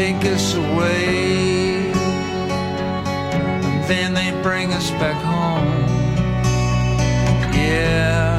Take 0.00 0.24
us 0.24 0.54
away 0.54 1.92
and 3.62 3.84
then 3.84 4.14
they 4.14 4.30
bring 4.42 4.72
us 4.72 4.90
back 4.92 5.20
home. 5.22 5.68
Yeah. 7.54 8.29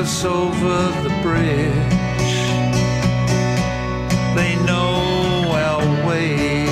Us 0.00 0.24
over 0.24 0.78
the 1.02 1.10
bridge. 1.20 2.34
They 4.34 4.56
know 4.64 5.52
our 5.52 5.84
ways 6.08 6.70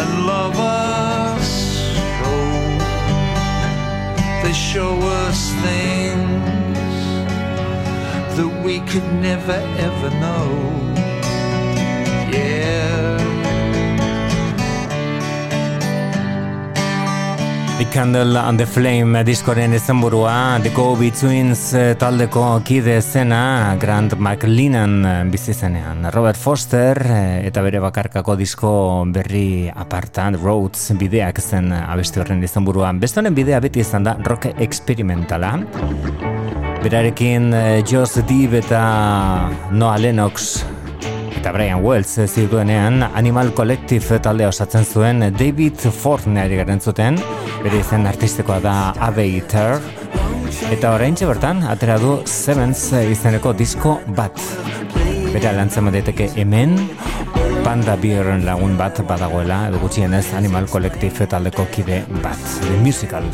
and 0.00 0.26
love 0.26 0.58
us 0.58 1.48
so. 2.20 2.34
They 4.42 4.52
show 4.52 4.92
us 5.24 5.52
things 5.64 6.76
that 8.36 8.62
we 8.62 8.80
could 8.80 9.10
never 9.14 9.58
ever 9.88 10.10
know. 10.20 10.85
Candle 17.96 18.36
and 18.36 18.58
the 18.58 18.66
Flame 18.66 19.22
diskoren 19.24 19.72
izenburua 19.72 20.58
The 20.60 20.68
Go 20.76 20.90
Betweens 21.00 21.70
eh, 21.72 21.94
taldeko 21.96 22.42
kide 22.60 22.98
zena 23.00 23.72
Grant 23.80 24.18
McLennan 24.20 24.98
eh, 25.00 25.14
bizi 25.32 25.54
zenean. 25.56 26.04
Robert 26.12 26.36
Foster 26.36 27.00
eh, 27.00 27.48
eta 27.48 27.64
bere 27.64 27.80
bakarkako 27.80 28.36
disko 28.36 28.74
berri 29.08 29.72
apartan 29.72 30.36
Roads 30.36 30.92
bideak 31.00 31.40
zen 31.40 31.72
abesti 31.72 32.20
horren 32.20 32.44
izenburua. 32.44 32.92
Beste 33.00 33.24
honen 33.24 33.32
bidea 33.32 33.64
beti 33.64 33.80
izan 33.80 34.04
da 34.04 34.18
rock 34.28 34.50
experimentala. 34.60 35.56
Berarekin 36.84 37.48
Joss 37.88 38.20
Deeb 38.28 38.60
eta 38.60 38.82
Noah 39.72 39.96
Lennox 40.04 40.66
eta 41.36 41.52
Brian 41.52 41.82
Wells 41.84 42.18
zituenean 42.26 43.02
Animal 43.02 43.52
Collective 43.54 44.18
taldea 44.22 44.48
osatzen 44.48 44.84
zuen 44.84 45.20
David 45.38 45.80
Fortneri 45.92 46.56
garen 46.58 46.80
zuten, 46.80 47.18
bere 47.62 47.80
izen 47.80 48.06
artistikoa 48.08 48.58
da 48.64 48.74
Abater, 49.08 49.78
eta 50.72 50.94
oraintxe 50.96 51.28
bertan 51.28 51.62
atera 51.68 51.98
du 52.02 52.18
Sevens 52.26 52.88
izeneko 52.98 53.52
disko 53.56 53.98
bat. 54.16 54.40
Bere 55.32 55.52
lantzen 55.56 55.92
daiteke 55.92 56.30
hemen, 56.36 56.76
Panda 57.64 57.96
Beer 58.00 58.28
lagun 58.44 58.76
bat 58.78 59.00
badagoela, 59.08 59.66
edo 59.70 59.80
gutxienez 59.82 60.28
Animal 60.38 60.68
Collective 60.70 61.26
taldeko 61.26 61.66
kide 61.72 62.04
bat. 62.22 62.40
The 62.62 62.78
Musical. 62.82 63.26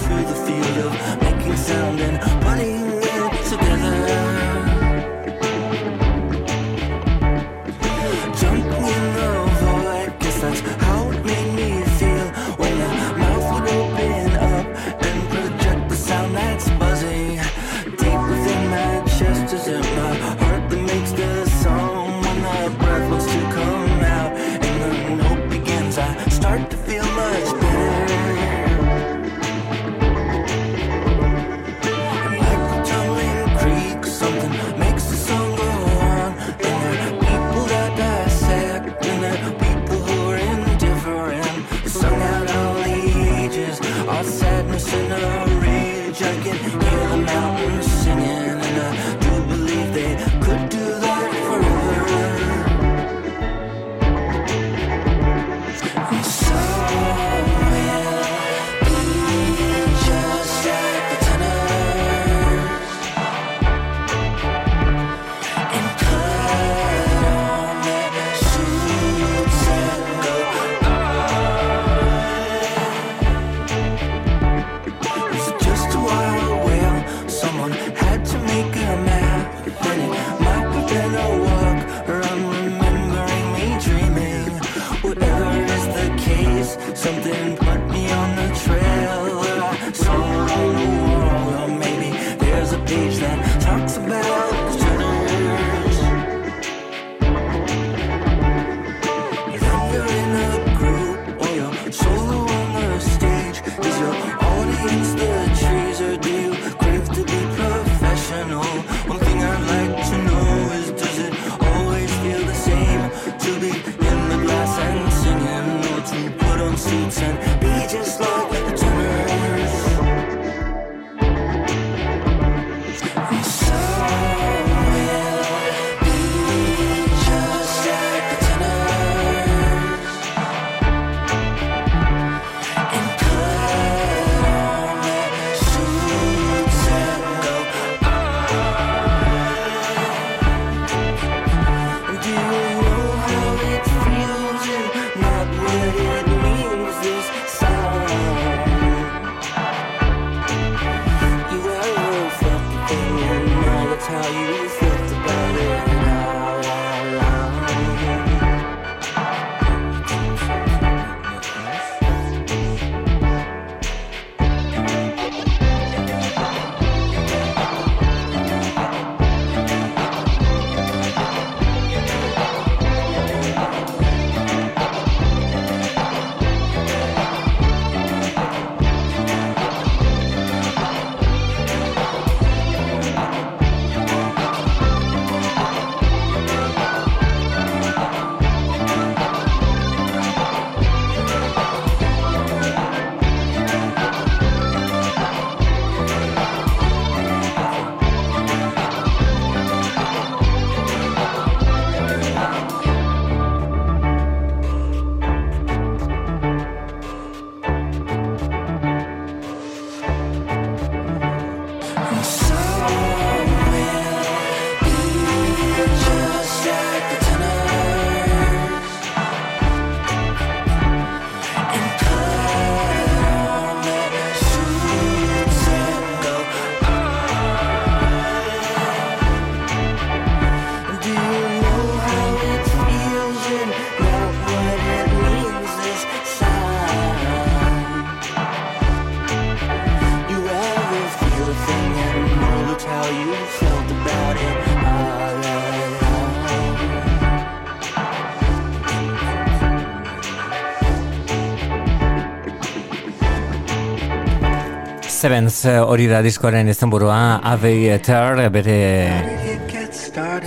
Sevens 255.22 255.60
eh, 255.70 255.76
hori 255.78 256.08
da 256.10 256.18
diskoaren 256.18 256.66
izenburua 256.66 257.38
Ave 257.46 257.70
Eter 257.94 258.40
bere 258.50 258.78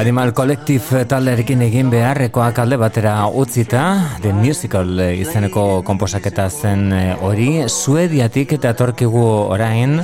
Animal 0.04 0.34
Collective 0.36 1.06
talderekin 1.08 1.64
egin 1.64 1.88
beharrekoak 1.94 2.60
alde 2.60 2.76
batera 2.82 3.14
utzita 3.32 3.86
The 4.20 4.34
Musical 4.36 5.00
izeneko 5.06 5.64
komposaketa 5.88 6.50
zen 6.50 6.92
eh, 6.92 7.16
hori. 7.24 7.48
Suediatik 7.72 8.58
eta 8.58 8.74
torkigu 8.76 9.24
orain 9.56 10.02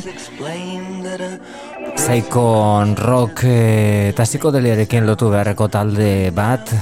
Zaikon 2.11 2.97
rock 2.99 3.45
eh, 3.47 4.09
eta 4.09 4.25
psikodeliarekin 4.27 5.05
lotu 5.07 5.29
beharreko 5.31 5.69
talde 5.71 6.09
bat 6.35 6.73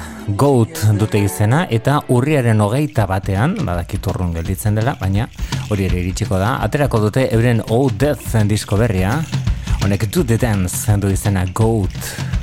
Goat 0.42 0.82
dute 0.98 1.22
izena 1.22 1.60
eta 1.70 2.00
urriaren 2.16 2.64
hogeita 2.66 3.06
batean, 3.06 3.54
badakit 3.68 4.10
urrun 4.10 4.34
gelditzen 4.34 4.82
dela, 4.82 4.96
baina 4.98 5.30
hori 5.70 5.86
ere 5.86 6.02
iritsiko 6.02 6.42
da, 6.42 6.56
aterako 6.66 7.04
dute 7.06 7.28
euren 7.30 7.62
Oh 7.70 7.92
Death 7.94 8.42
disko 8.50 8.82
berria, 8.82 9.20
honek 9.84 10.10
Do 10.10 10.26
The 10.26 10.42
Dance 10.42 10.98
du 10.98 11.14
izena 11.14 11.46
Goat. 11.54 12.39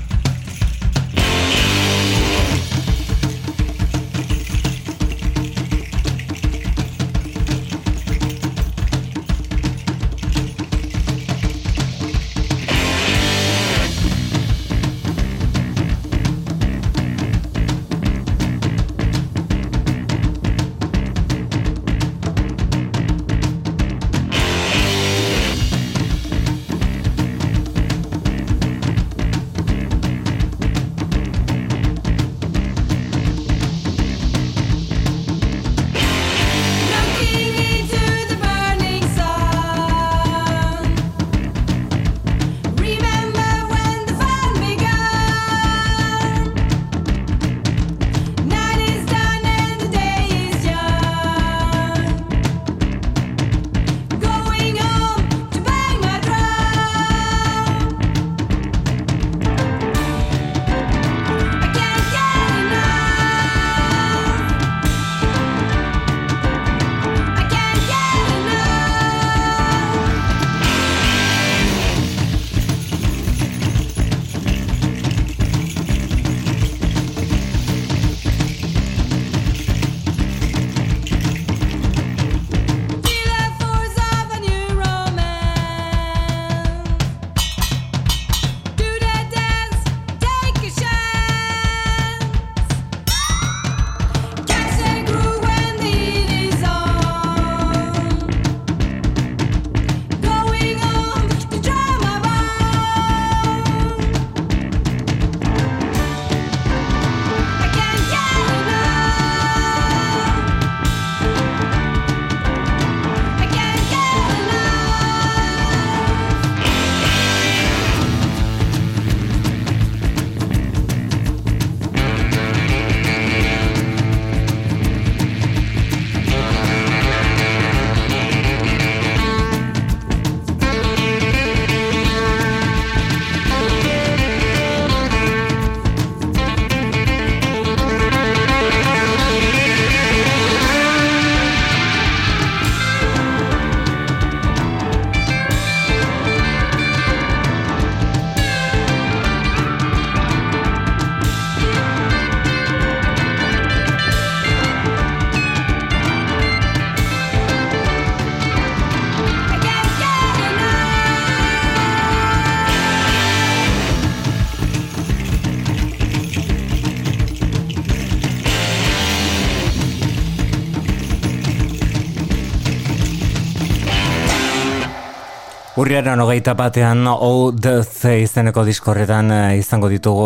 Urriaren 175.87 176.19
hogeita 176.19 176.57
batean 176.59 177.07
O 177.07 177.53
Death 177.55 178.09
izeneko 178.11 178.65
diskorretan 178.67 179.29
eh, 179.31 179.59
izango 179.61 179.87
ditugu 179.87 180.25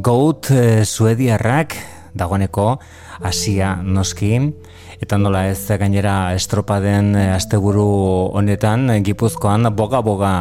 Goat 0.00 0.48
eh, 0.56 0.86
Suediarrak 0.88 1.76
dagoeneko 2.16 2.78
Asia 3.20 3.74
noski 3.84 4.38
eta 5.02 5.18
nola 5.18 5.48
ez 5.50 5.66
gainera 5.80 6.32
estropaden 6.36 7.16
eh, 7.18 7.26
asteburu 7.34 7.86
honetan 8.38 8.86
Gipuzkoan 9.02 9.66
boga-boga 9.74 10.32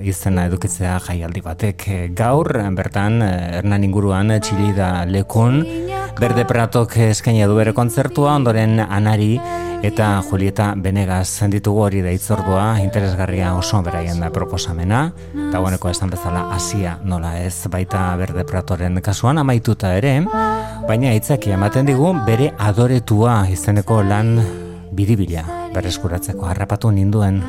izena 0.00 0.46
edukitzea 0.48 0.96
jaialdi 1.04 1.42
batek. 1.44 1.86
Gaur 2.16 2.48
bertan 2.78 3.20
Hernan 3.22 3.84
inguruan 3.84 4.32
txilida 4.40 5.04
lekun 5.10 5.60
Berde 6.16 6.46
Pratok 6.48 6.96
eskaini 7.10 7.44
du 7.44 7.58
bere 7.58 7.76
kontzertua 7.76 8.38
ondoren 8.40 8.80
Anari 8.80 9.34
eta 9.84 10.22
Julieta 10.30 10.72
Benegas. 10.76 11.28
Ditugu 11.52 11.82
hori 11.84 12.00
da 12.02 12.12
itzordua, 12.14 12.78
interesgarria 12.80 13.52
oso 13.54 13.82
beraien 13.84 14.20
da 14.24 14.30
proposamena, 14.32 15.10
eta 15.48 15.60
guaneko 15.60 15.92
esan 15.92 16.10
bezala 16.10 16.46
asia 16.56 16.96
nola 17.04 17.36
ez 17.42 17.68
baita 17.70 18.08
berde 18.16 18.46
pratoren 18.48 19.00
kasuan 19.04 19.38
amaituta 19.44 19.92
ere, 19.98 20.22
baina 20.86 21.10
hitzaki 21.16 21.50
ematen 21.50 21.88
digu 21.88 22.12
bere 22.26 22.52
adoretua 22.62 23.32
izeneko 23.50 23.96
lan 24.06 24.36
bidibila 24.94 25.42
bereskuratzeko 25.74 26.46
harrapatu 26.46 26.92
ninduen. 26.94 27.42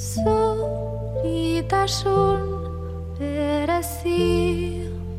Zuritasun 0.00 1.92
berezi 3.18 4.24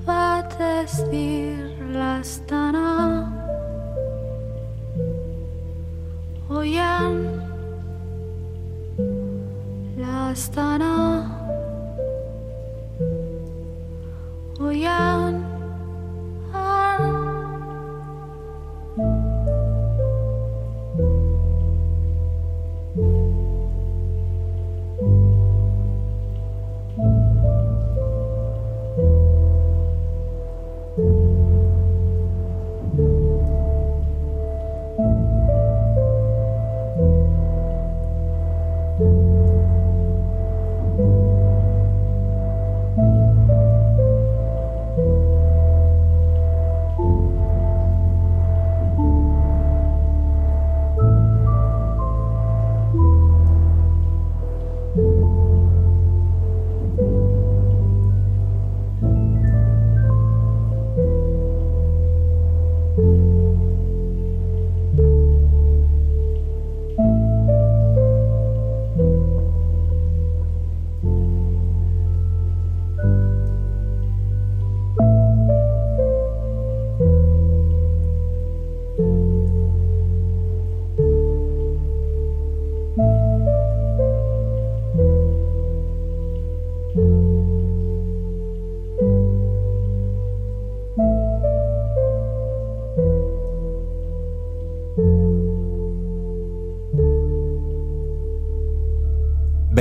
bat 0.08 0.58
ez 0.58 0.96
dirlaztan 1.12 2.61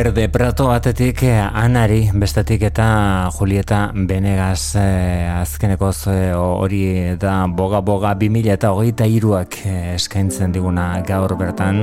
Berde 0.01 0.31
Prato 0.33 0.71
batetik 0.73 1.27
eh, 1.29 1.43
Anari, 1.45 2.07
bestetik 2.17 2.63
eta 2.71 3.29
Julieta 3.37 3.91
Benegas 3.93 4.73
eh, 4.81 5.29
azkenekoz 5.29 6.07
eh, 6.09 6.33
hori 6.33 7.19
da 7.21 7.35
boga-boga 7.45 8.15
2000 8.17 8.55
eta 8.55 8.71
hogeita 8.73 9.05
iruak 9.05 9.59
eh, 9.69 9.99
eskaintzen 9.99 10.57
diguna 10.57 10.87
gaur 11.05 11.37
bertan 11.37 11.83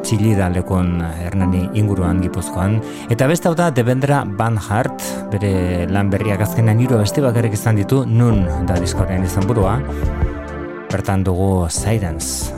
txilida 0.00 0.48
lekon 0.54 1.02
Hernani 1.04 1.66
inguruan 1.76 2.22
gipuzkoan. 2.24 2.78
Eta 3.12 3.28
beste 3.28 3.52
hau 3.52 3.56
da 3.58 3.68
Debendra 3.68 4.22
Van 4.38 4.56
Hart, 4.56 5.04
bere 5.34 5.84
lan 5.92 6.08
berriak 6.08 6.40
azkenan 6.48 6.80
iru 6.80 7.02
beste 7.02 7.20
bakarrik 7.20 7.52
izan 7.52 7.76
ditu, 7.76 8.06
nun 8.08 8.46
da 8.64 8.80
diskorean 8.80 9.28
izan 9.28 9.44
burua. 9.44 9.76
Bertan 10.88 11.20
dugu 11.20 11.66
Sirens. 11.68 12.48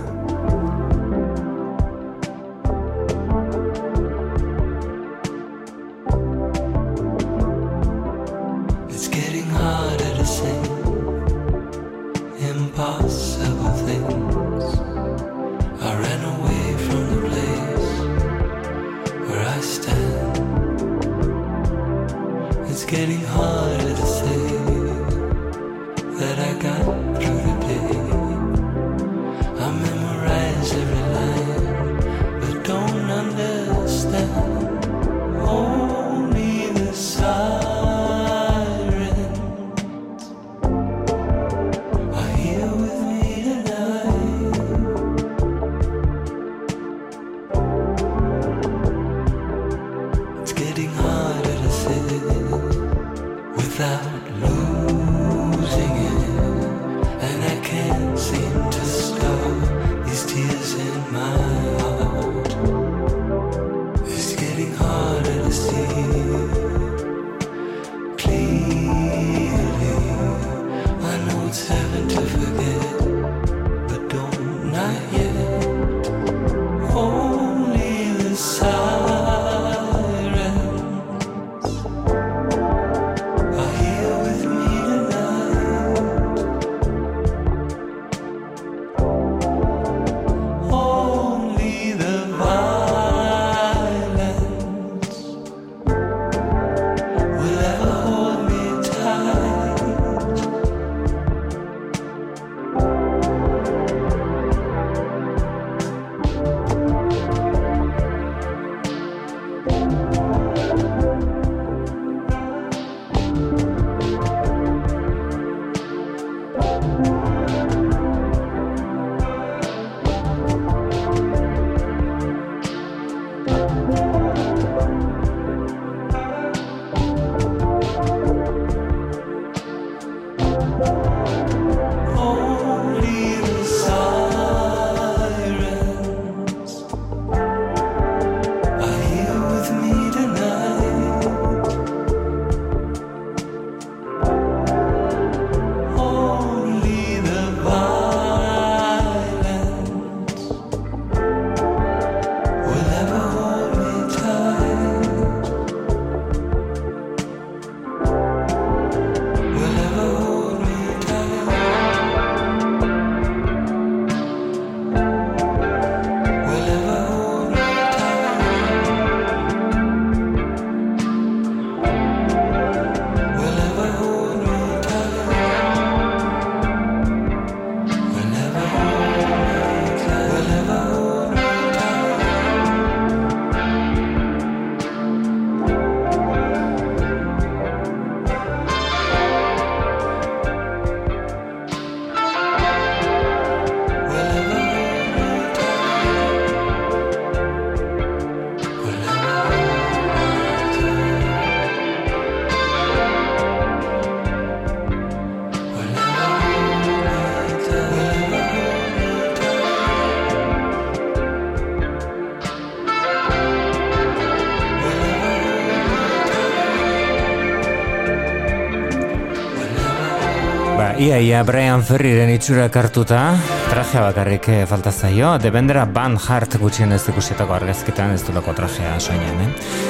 Ia, 221.11 221.19
ia, 221.19 221.39
Brian 221.43 221.83
Ferriren 221.83 222.31
itxura 222.31 222.69
hartuta, 222.71 223.35
trajea 223.67 224.05
bakarrik 224.05 224.47
eh, 224.53 224.61
falta 224.71 224.93
zaio, 224.95 225.33
debendera 225.43 225.83
Van 225.91 226.15
Hart 226.15 226.55
gutxien 226.63 226.95
ez 226.95 227.03
ikusietako 227.11 227.59
argazkitan 227.59 228.15
ez 228.15 228.23
dulako 228.29 228.55
trajea 228.55 228.99
soinean, 229.01 229.49
eh? 229.49 229.90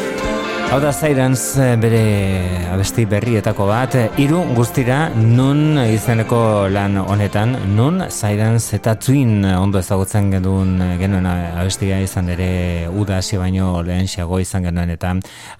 Hau 0.70 0.78
da 0.78 0.92
Sirens 0.94 1.56
eh, 1.58 1.72
bere 1.82 2.00
abesti 2.70 3.02
berrietako 3.10 3.64
bat, 3.66 3.96
eh, 3.98 4.04
hiru 4.22 4.44
guztira 4.54 5.08
nun 5.18 5.80
izeneko 5.82 6.68
lan 6.70 6.94
honetan, 7.02 7.56
nun 7.74 8.04
Sirens 8.06 8.68
eta 8.76 8.94
Twin 8.94 9.42
ondo 9.50 9.80
ezagutzen 9.82 10.28
genuen 10.30 10.76
genuen 11.00 11.26
abestia 11.26 11.98
izan 11.98 12.30
ere 12.30 12.86
uda 12.86 13.18
hasi 13.18 13.40
baino 13.40 13.80
lehen 13.82 14.06
xago 14.06 14.38
izan 14.38 14.68
genuen 14.68 14.94
eta 14.94 15.16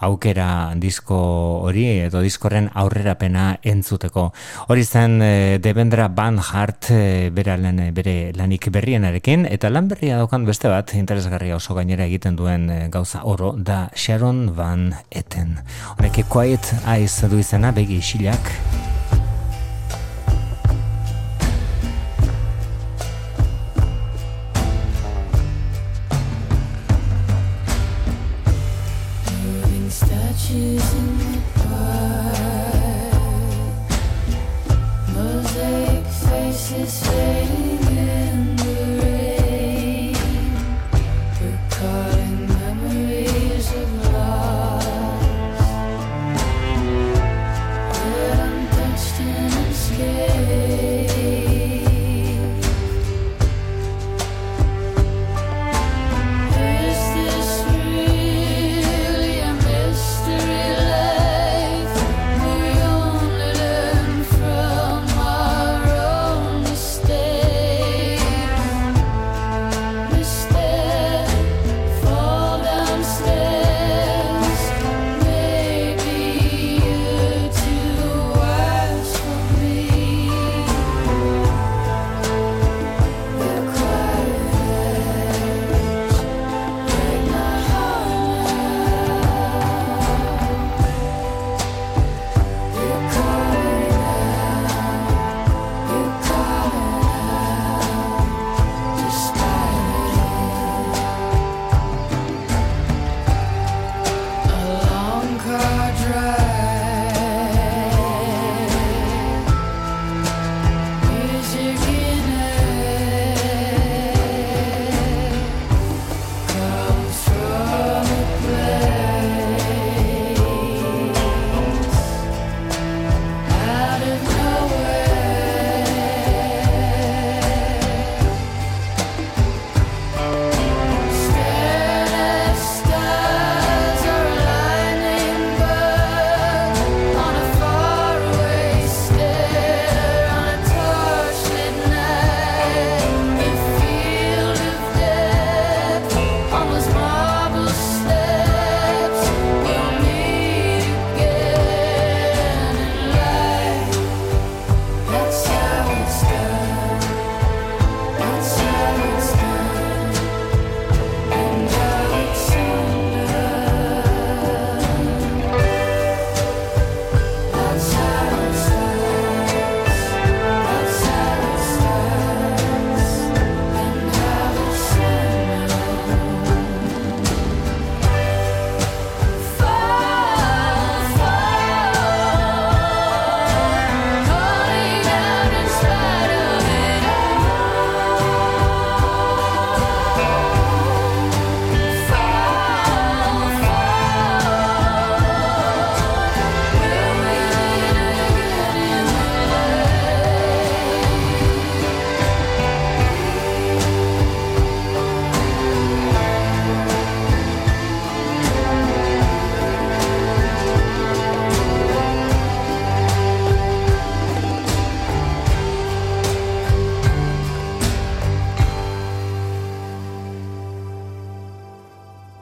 aukera 0.07 0.47
disko 0.78 1.19
hori 1.66 1.89
edo 2.07 2.23
diskorren 2.23 2.70
aurrerapena 2.70 3.49
entzuteko. 3.66 4.28
Hori 4.70 4.87
zen 4.87 5.19
eh, 5.27 5.59
Devendra 5.59 6.07
Van 6.07 6.39
Hart 6.39 6.93
eh, 6.95 7.32
bere, 7.35 7.59
lan, 7.59 7.82
bere 7.99 8.31
lanik 8.39 8.70
berrienarekin 8.70 9.49
eta 9.51 9.74
lan 9.74 9.91
berria 9.91 10.23
daukan 10.23 10.47
beste 10.47 10.70
bat 10.70 10.95
interesgarria 10.95 11.59
oso 11.59 11.74
gainera 11.74 12.07
egiten 12.07 12.39
duen 12.39 12.70
eh, 12.70 12.81
gauza 12.95 13.27
oro 13.27 13.57
da 13.59 13.89
Sharon 13.97 14.55
Van 14.55 14.99
Etten. 15.10 15.59
Honek 15.97 16.24
Quiet 16.28 16.72
Eyes 16.86 17.22
du 17.31 17.39
izena 17.39 17.72
begi 17.77 18.01
isilak. 18.02 18.52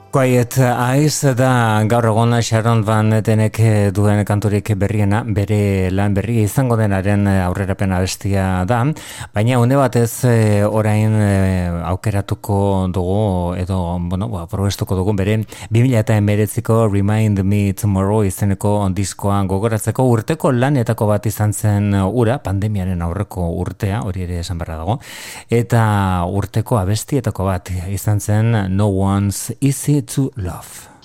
Quiet 0.09 0.55
Eyes 0.57 1.35
da 1.37 1.83
gaur 1.85 2.07
egon 2.09 2.31
Sharon 2.41 2.79
Van 2.81 3.13
Etenek 3.13 3.59
duen 3.93 4.23
kanturik 4.25 4.71
berriena, 4.81 5.19
bere 5.21 5.91
lan 5.93 6.15
berria 6.17 6.47
izango 6.47 6.73
denaren 6.79 7.27
aurrerapen 7.29 7.93
abestia 7.93 8.65
da, 8.65 8.79
baina 9.35 9.59
une 9.61 9.77
batez 9.77 10.25
eh, 10.25 10.65
orain 10.65 11.13
eh, 11.13 11.69
aukeratuko 11.91 12.87
dugu, 12.95 13.53
edo, 13.61 13.77
bueno, 14.09 14.31
ba, 14.33 14.47
probestuko 14.49 14.97
dugu 14.97 15.13
bere 15.19 15.35
2000 15.69 16.01
eta 16.01 16.17
emeretziko 16.17 16.79
Remind 16.87 17.43
Me 17.45 17.75
Tomorrow 17.77 18.23
izeneko 18.25 18.73
diskoan 18.89 19.45
gogoratzeko 19.51 20.07
urteko 20.09 20.51
lanetako 20.57 21.11
bat 21.13 21.29
izan 21.29 21.53
zen 21.53 21.93
ura, 21.93 22.39
pandemiaren 22.41 23.05
aurreko 23.05 23.51
urtea, 23.61 24.01
hori 24.01 24.25
ere 24.25 24.41
esan 24.41 24.57
barra 24.57 24.81
dago, 24.81 24.97
eta 25.53 25.85
urteko 26.25 26.81
abestietako 26.81 27.45
bat 27.51 27.69
izan 27.93 28.19
zen 28.19 28.63
No 28.73 28.89
One's 28.89 29.53
Easy 29.61 29.98
Zu 30.05 30.31
Love. 30.35 30.98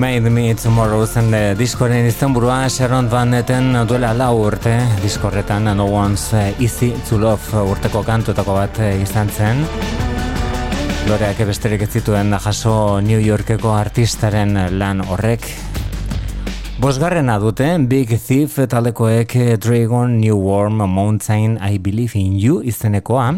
Made 0.00 0.30
Me 0.30 0.54
Tomorrow 0.54 1.04
zen 1.06 1.26
eh, 1.34 1.50
de 1.50 1.56
diskoren 1.58 2.06
izenburua 2.08 2.70
Sharon 2.70 3.10
Van 3.12 3.34
Etten 3.36 3.74
duela 3.84 4.14
lau 4.16 4.46
urte. 4.46 4.72
Diskorretan 5.02 5.68
No 5.76 5.84
One's 5.92 6.32
eh, 6.32 6.54
Easy 6.58 6.88
to 7.04 7.18
Love 7.20 7.60
urteko 7.68 8.00
kantutako 8.06 8.54
bat 8.56 8.80
eh, 8.80 8.94
izan 9.02 9.28
zen. 9.28 9.60
Loreak 11.04 11.42
ebesterik 11.44 11.84
ez 11.84 11.90
zituen 12.00 12.32
jaso 12.32 12.72
New 13.04 13.20
Yorkeko 13.20 13.74
artistaren 13.76 14.56
lan 14.78 15.04
horrek. 15.04 15.44
Bosgarrena 16.80 17.36
dute, 17.38 17.68
Big 17.84 18.16
Thief 18.16 18.56
talekoek 18.72 19.36
Dragon 19.60 20.16
New 20.16 20.40
Warm 20.48 20.80
Mountain 20.88 21.58
I 21.60 21.76
Believe 21.76 22.16
in 22.16 22.40
You 22.40 22.62
izenekoa 22.64 23.34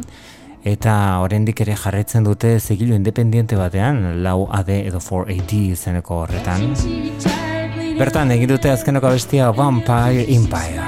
eta 0.65 0.95
oraindik 1.25 1.61
ere 1.65 1.75
jarretzen 1.77 2.25
dute 2.25 2.59
zigilu 2.61 2.95
independiente 2.95 3.57
batean, 3.59 4.23
lau 4.23 4.47
AD 4.51 4.71
edo 4.77 5.01
4AD 5.03 5.57
izeneko 5.73 6.23
horretan. 6.23 6.69
Bertan 7.99 8.31
egin 8.35 8.55
dute 8.55 8.71
azkeneko 8.71 9.11
bestia 9.15 9.51
Vampire 9.57 10.27
Empire. 10.29 10.82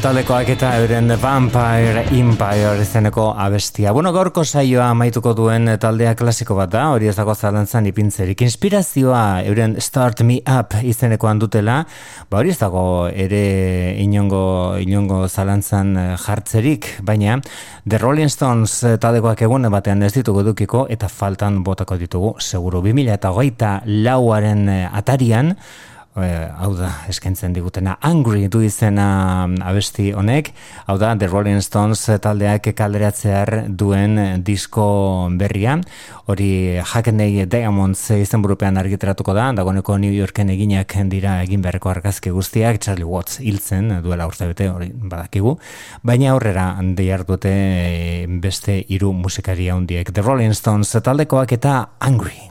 taldekoak 0.00 0.48
eta 0.54 0.70
euren 0.80 1.12
Vampire 1.20 2.06
Empire 2.16 2.80
izeneko 2.80 3.26
abestia. 3.36 3.92
Bueno, 3.92 4.12
gaurko 4.14 4.44
saioa 4.44 4.86
amaituko 4.94 5.34
duen 5.36 5.68
taldea 5.82 6.14
klasiko 6.16 6.54
bat 6.56 6.70
da, 6.72 6.86
hori 6.94 7.10
ez 7.10 7.14
dago 7.18 7.34
zalantzan 7.34 7.84
ipintzerik. 7.90 8.40
Inspirazioa 8.46 9.42
euren 9.50 9.74
Start 9.82 10.22
Me 10.24 10.38
Up 10.44 10.78
izenekoan 10.80 11.42
dutela, 11.42 11.82
ba 12.30 12.40
hori 12.40 12.54
ez 12.54 12.56
dago 12.62 12.84
ere 13.12 13.42
inongo, 14.00 14.78
inongo 14.80 15.26
zalantzan 15.28 15.92
jartzerik, 16.24 16.88
baina 17.04 17.36
The 17.84 18.00
Rolling 18.00 18.32
Stones 18.32 18.80
taldekoak 19.02 19.44
egun 19.44 19.68
batean 19.68 20.02
ez 20.06 20.14
ditugu 20.16 20.46
dukiko 20.48 20.86
eta 20.88 21.12
faltan 21.12 21.60
botako 21.66 22.00
ditugu, 22.00 22.34
seguru. 22.40 22.80
2000 22.88 23.20
eta 23.20 23.76
lauaren 23.84 24.68
atarian, 24.92 25.56
Bai, 26.10 26.26
bai, 26.26 26.38
bai, 26.42 26.48
hau 26.58 26.72
da, 26.74 26.88
eskaintzen 27.06 27.52
digutena. 27.54 27.92
Angry 28.02 28.48
du 28.50 28.64
izena 28.66 29.44
um, 29.44 29.52
abesti 29.62 30.08
honek, 30.10 30.48
hau 30.90 30.96
da, 30.98 31.12
The 31.14 31.28
Rolling 31.30 31.62
Stones 31.62 32.02
taldeak 32.24 32.66
kaleratzear 32.74 33.68
duen 33.78 34.18
eh, 34.18 34.32
disko 34.42 35.28
berria. 35.38 35.76
Hori 36.26 36.80
Hackney 36.82 37.46
Diamonds 37.46 38.02
izenburupean 38.16 38.82
argitratuko 38.82 39.36
da, 39.38 39.52
dagoneko 39.54 40.00
New 40.02 40.10
Yorken 40.10 40.50
eginak 40.50 40.98
dira 41.14 41.38
egin 41.44 41.62
beharreko 41.62 41.94
argazki 41.94 42.34
guztiak, 42.34 42.82
Charlie 42.82 43.06
Watts 43.06 43.38
hiltzen 43.38 44.02
duela 44.02 44.26
urtebete 44.26 44.66
hori 44.68 44.90
badakigu. 44.90 45.60
Baina 46.02 46.34
aurrera 46.34 46.72
deiar 46.82 47.22
dute 47.22 47.54
eh, 47.54 48.26
beste 48.26 48.82
hiru 48.88 49.12
musikaria 49.14 49.78
handiek. 49.78 50.10
The 50.10 50.26
Rolling 50.26 50.58
Stones 50.58 50.90
taldekoak 50.90 51.54
eta 51.54 51.84
Angry. 52.00 52.50